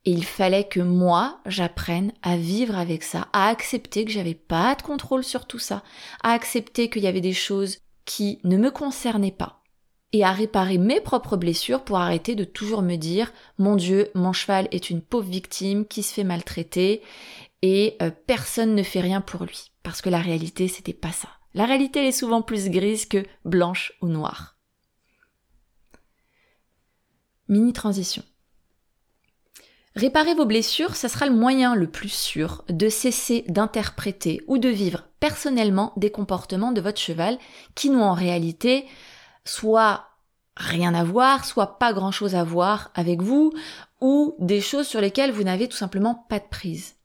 Et 0.06 0.12
il 0.12 0.26
fallait 0.26 0.68
que 0.68 0.82
moi, 0.82 1.40
j'apprenne 1.46 2.12
à 2.22 2.36
vivre 2.36 2.78
avec 2.78 3.04
ça, 3.04 3.30
à 3.32 3.48
accepter 3.48 4.04
que 4.04 4.12
j'avais 4.12 4.34
pas 4.34 4.76
de 4.76 4.82
contrôle 4.82 5.24
sur 5.24 5.46
tout 5.46 5.60
ça, 5.60 5.82
à 6.24 6.32
accepter 6.32 6.90
qu'il 6.90 7.04
y 7.04 7.08
avait 7.08 7.22
des 7.22 7.34
choses 7.34 7.78
qui 8.04 8.40
ne 8.44 8.58
me 8.58 8.70
concernaient 8.70 9.32
pas, 9.32 9.64
et 10.12 10.26
à 10.26 10.32
réparer 10.32 10.78
mes 10.78 11.00
propres 11.00 11.38
blessures 11.38 11.86
pour 11.86 11.98
arrêter 11.98 12.36
de 12.36 12.44
toujours 12.44 12.82
me 12.82 12.98
dire 12.98 13.32
mon 13.58 13.78
Dieu, 13.78 14.10
mon 14.14 14.34
cheval 14.34 14.68
est 14.72 14.90
une 14.90 15.02
pauvre 15.02 15.30
victime 15.30 15.86
qui 15.86 16.04
se 16.04 16.14
fait 16.14 16.26
maltraiter 16.26 17.02
et 17.64 17.96
euh, 18.02 18.12
personne 18.28 18.76
ne 18.76 18.84
fait 18.84 19.00
rien 19.00 19.22
pour 19.22 19.46
lui. 19.46 19.72
Parce 19.82 20.02
que 20.02 20.10
la 20.10 20.20
réalité, 20.20 20.68
c'était 20.68 20.94
pas 20.94 21.14
ça. 21.14 21.30
La 21.56 21.66
réalité, 21.66 22.08
est 22.08 22.12
souvent 22.12 22.42
plus 22.42 22.70
grise 22.70 23.06
que 23.06 23.24
blanche 23.46 23.94
ou 24.02 24.08
noire. 24.08 24.58
Mini 27.48 27.72
transition. 27.72 28.24
Réparer 29.96 30.34
vos 30.34 30.46
blessures, 30.46 30.96
ça 30.96 31.08
sera 31.08 31.26
le 31.26 31.36
moyen 31.36 31.76
le 31.76 31.90
plus 31.90 32.12
sûr 32.12 32.66
de 32.68 32.90
cesser 32.90 33.46
d'interpréter 33.48 34.42
ou 34.48 34.58
de 34.58 34.70
vivre 34.70 35.08
personnellement 35.20 35.94
des 35.96 36.12
comportements 36.12 36.72
de 36.72 36.82
votre 36.82 37.00
cheval 37.00 37.38
qui 37.76 37.90
n'ont 37.90 38.04
en 38.04 38.14
réalité 38.14 38.86
soit 39.46 40.08
rien 40.58 40.94
à 40.96 41.04
voir, 41.04 41.46
soit 41.46 41.80
pas 41.80 41.94
grand 41.94 42.12
chose 42.12 42.36
à 42.36 42.44
voir 42.44 42.92
avec 42.96 43.22
vous, 43.22 43.54
ou 44.02 44.36
des 44.40 44.62
choses 44.62 44.88
sur 44.88 45.00
lesquelles 45.00 45.32
vous 45.32 45.44
n'avez 45.44 45.70
tout 45.70 45.78
simplement 45.78 46.26
pas 46.28 46.40
de 46.40 46.48
prise. 46.50 46.96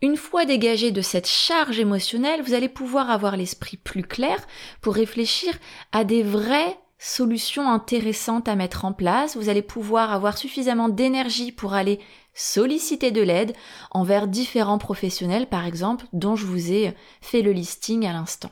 Une 0.00 0.16
fois 0.16 0.44
dégagé 0.44 0.92
de 0.92 1.00
cette 1.00 1.26
charge 1.26 1.80
émotionnelle, 1.80 2.42
vous 2.42 2.54
allez 2.54 2.68
pouvoir 2.68 3.10
avoir 3.10 3.36
l'esprit 3.36 3.76
plus 3.76 4.04
clair 4.04 4.38
pour 4.80 4.94
réfléchir 4.94 5.52
à 5.90 6.04
des 6.04 6.22
vraies 6.22 6.78
solutions 6.98 7.68
intéressantes 7.68 8.46
à 8.46 8.54
mettre 8.54 8.84
en 8.84 8.92
place. 8.92 9.36
Vous 9.36 9.48
allez 9.48 9.62
pouvoir 9.62 10.12
avoir 10.12 10.38
suffisamment 10.38 10.88
d'énergie 10.88 11.50
pour 11.50 11.74
aller 11.74 11.98
solliciter 12.32 13.10
de 13.10 13.22
l'aide 13.22 13.54
envers 13.90 14.28
différents 14.28 14.78
professionnels, 14.78 15.48
par 15.48 15.66
exemple, 15.66 16.06
dont 16.12 16.36
je 16.36 16.46
vous 16.46 16.70
ai 16.70 16.94
fait 17.20 17.42
le 17.42 17.50
listing 17.50 18.06
à 18.06 18.12
l'instant. 18.12 18.50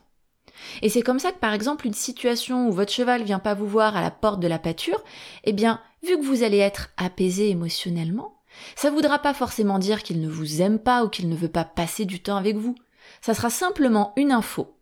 Et 0.83 0.89
c'est 0.89 1.03
comme 1.03 1.21
ça 1.21 1.31
que 1.31 1.39
par 1.39 1.53
exemple 1.53 1.87
une 1.87 1.95
situation 1.95 2.69
où 2.69 2.73
votre 2.73 2.93
cheval 2.93 3.23
vient 3.23 3.39
pas 3.39 3.55
vous 3.55 3.69
voir 3.69 3.97
à 3.97 4.01
la 4.01 4.11
porte 4.11 4.41
de 4.41 4.49
la 4.49 4.59
pâture, 4.59 5.05
eh 5.45 5.53
bien, 5.53 5.81
vu 6.03 6.19
que 6.19 6.25
vous 6.25 6.43
allez 6.43 6.59
être 6.59 6.89
apaisé 6.97 7.51
émotionnellement, 7.51 8.36
ça 8.75 8.91
voudra 8.91 9.19
pas 9.19 9.35
forcément 9.35 9.79
dire 9.79 10.03
qu'il 10.03 10.21
ne 10.21 10.29
vous 10.29 10.63
aime 10.63 10.79
pas 10.79 11.05
ou 11.05 11.09
qu'il 11.09 11.29
ne 11.29 11.37
veut 11.37 11.49
pas 11.49 11.65
passer 11.65 12.05
du 12.05 12.23
temps 12.23 12.37
avec 12.37 12.57
vous. 12.57 12.75
Ça 13.21 13.35
sera 13.35 13.51
simplement 13.51 14.13
une 14.17 14.33
info 14.33 14.77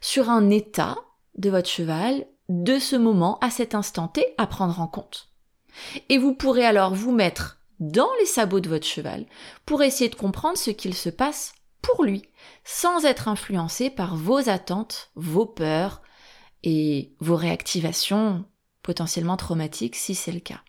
sur 0.00 0.30
un 0.30 0.50
état 0.50 0.96
de 1.36 1.50
votre 1.50 1.68
cheval 1.68 2.26
de 2.48 2.78
ce 2.78 2.96
moment 2.96 3.38
à 3.40 3.50
cet 3.50 3.74
instant 3.74 4.08
T 4.08 4.24
à 4.38 4.46
prendre 4.46 4.80
en 4.80 4.86
compte. 4.86 5.28
Et 6.08 6.18
vous 6.18 6.34
pourrez 6.34 6.64
alors 6.64 6.94
vous 6.94 7.12
mettre 7.12 7.58
dans 7.80 8.08
les 8.20 8.26
sabots 8.26 8.60
de 8.60 8.68
votre 8.68 8.86
cheval 8.86 9.26
pour 9.66 9.82
essayer 9.82 10.08
de 10.08 10.14
comprendre 10.14 10.56
ce 10.56 10.70
qu'il 10.70 10.94
se 10.94 11.10
passe 11.10 11.54
pour 11.82 12.04
lui, 12.04 12.22
sans 12.64 13.04
être 13.04 13.28
influencé 13.28 13.90
par 13.90 14.16
vos 14.16 14.48
attentes, 14.48 15.10
vos 15.14 15.46
peurs 15.46 16.02
et 16.62 17.14
vos 17.20 17.36
réactivations 17.36 18.44
potentiellement 18.82 19.36
traumatiques 19.36 19.96
si 19.96 20.14
c'est 20.14 20.32
le 20.32 20.40
cas. 20.40 20.62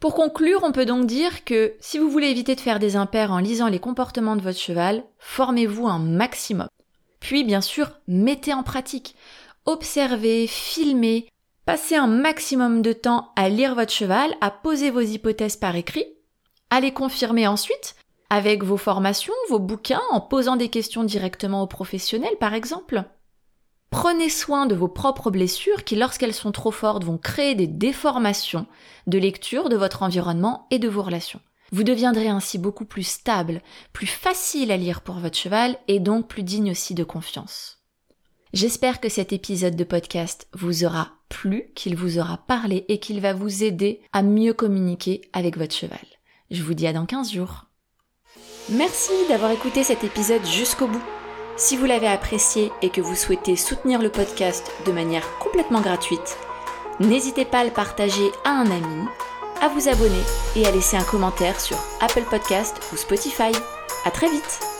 Pour 0.00 0.14
conclure, 0.14 0.62
on 0.64 0.72
peut 0.72 0.86
donc 0.86 1.04
dire 1.04 1.44
que 1.44 1.74
si 1.78 1.98
vous 1.98 2.10
voulez 2.10 2.28
éviter 2.28 2.54
de 2.54 2.60
faire 2.60 2.78
des 2.78 2.96
impairs 2.96 3.32
en 3.32 3.38
lisant 3.38 3.68
les 3.68 3.78
comportements 3.78 4.34
de 4.34 4.40
votre 4.40 4.58
cheval, 4.58 5.04
formez-vous 5.18 5.86
un 5.86 5.98
maximum. 5.98 6.68
Puis 7.20 7.44
bien 7.44 7.60
sûr, 7.60 7.90
mettez 8.08 8.54
en 8.54 8.62
pratique. 8.62 9.14
Observez, 9.66 10.46
filmez, 10.46 11.28
passez 11.66 11.96
un 11.96 12.06
maximum 12.06 12.80
de 12.80 12.94
temps 12.94 13.30
à 13.36 13.50
lire 13.50 13.74
votre 13.74 13.92
cheval, 13.92 14.34
à 14.40 14.50
poser 14.50 14.90
vos 14.90 15.00
hypothèses 15.00 15.56
par 15.56 15.76
écrit, 15.76 16.06
à 16.70 16.80
les 16.80 16.92
confirmer 16.92 17.46
ensuite 17.46 17.94
avec 18.30 18.64
vos 18.64 18.78
formations, 18.78 19.34
vos 19.50 19.58
bouquins, 19.58 20.00
en 20.12 20.22
posant 20.22 20.56
des 20.56 20.70
questions 20.70 21.04
directement 21.04 21.62
aux 21.62 21.66
professionnels 21.66 22.38
par 22.40 22.54
exemple. 22.54 23.04
Prenez 23.90 24.30
soin 24.30 24.66
de 24.66 24.74
vos 24.74 24.88
propres 24.88 25.30
blessures 25.30 25.84
qui, 25.84 25.96
lorsqu'elles 25.96 26.34
sont 26.34 26.52
trop 26.52 26.70
fortes, 26.70 27.04
vont 27.04 27.18
créer 27.18 27.56
des 27.56 27.66
déformations 27.66 28.66
de 29.08 29.18
lecture 29.18 29.68
de 29.68 29.76
votre 29.76 30.04
environnement 30.04 30.66
et 30.70 30.78
de 30.78 30.88
vos 30.88 31.02
relations. 31.02 31.40
Vous 31.72 31.82
deviendrez 31.82 32.28
ainsi 32.28 32.58
beaucoup 32.58 32.84
plus 32.84 33.02
stable, 33.02 33.62
plus 33.92 34.06
facile 34.06 34.72
à 34.72 34.76
lire 34.76 35.02
pour 35.02 35.16
votre 35.16 35.38
cheval 35.38 35.76
et 35.88 36.00
donc 36.00 36.28
plus 36.28 36.42
digne 36.42 36.70
aussi 36.70 36.94
de 36.94 37.04
confiance. 37.04 37.78
J'espère 38.52 39.00
que 39.00 39.08
cet 39.08 39.32
épisode 39.32 39.76
de 39.76 39.84
podcast 39.84 40.48
vous 40.52 40.84
aura 40.84 41.12
plu, 41.28 41.66
qu'il 41.76 41.94
vous 41.96 42.18
aura 42.18 42.38
parlé 42.38 42.84
et 42.88 42.98
qu'il 42.98 43.20
va 43.20 43.32
vous 43.32 43.62
aider 43.62 44.00
à 44.12 44.22
mieux 44.22 44.52
communiquer 44.52 45.22
avec 45.32 45.56
votre 45.56 45.74
cheval. 45.74 45.98
Je 46.50 46.62
vous 46.62 46.74
dis 46.74 46.88
à 46.88 46.92
dans 46.92 47.06
15 47.06 47.32
jours. 47.32 47.66
Merci 48.70 49.12
d'avoir 49.28 49.52
écouté 49.52 49.84
cet 49.84 50.02
épisode 50.02 50.44
jusqu'au 50.44 50.88
bout. 50.88 51.19
Si 51.60 51.76
vous 51.76 51.84
l'avez 51.84 52.06
apprécié 52.08 52.72
et 52.80 52.88
que 52.88 53.02
vous 53.02 53.14
souhaitez 53.14 53.54
soutenir 53.54 54.00
le 54.00 54.08
podcast 54.08 54.72
de 54.86 54.92
manière 54.92 55.38
complètement 55.40 55.82
gratuite, 55.82 56.38
n'hésitez 57.00 57.44
pas 57.44 57.58
à 57.58 57.64
le 57.64 57.70
partager 57.70 58.32
à 58.44 58.52
un 58.52 58.70
ami, 58.70 59.04
à 59.60 59.68
vous 59.68 59.86
abonner 59.86 60.22
et 60.56 60.66
à 60.66 60.70
laisser 60.70 60.96
un 60.96 61.04
commentaire 61.04 61.60
sur 61.60 61.76
Apple 62.00 62.24
Podcast 62.30 62.80
ou 62.94 62.96
Spotify. 62.96 63.52
À 64.06 64.10
très 64.10 64.30
vite! 64.30 64.79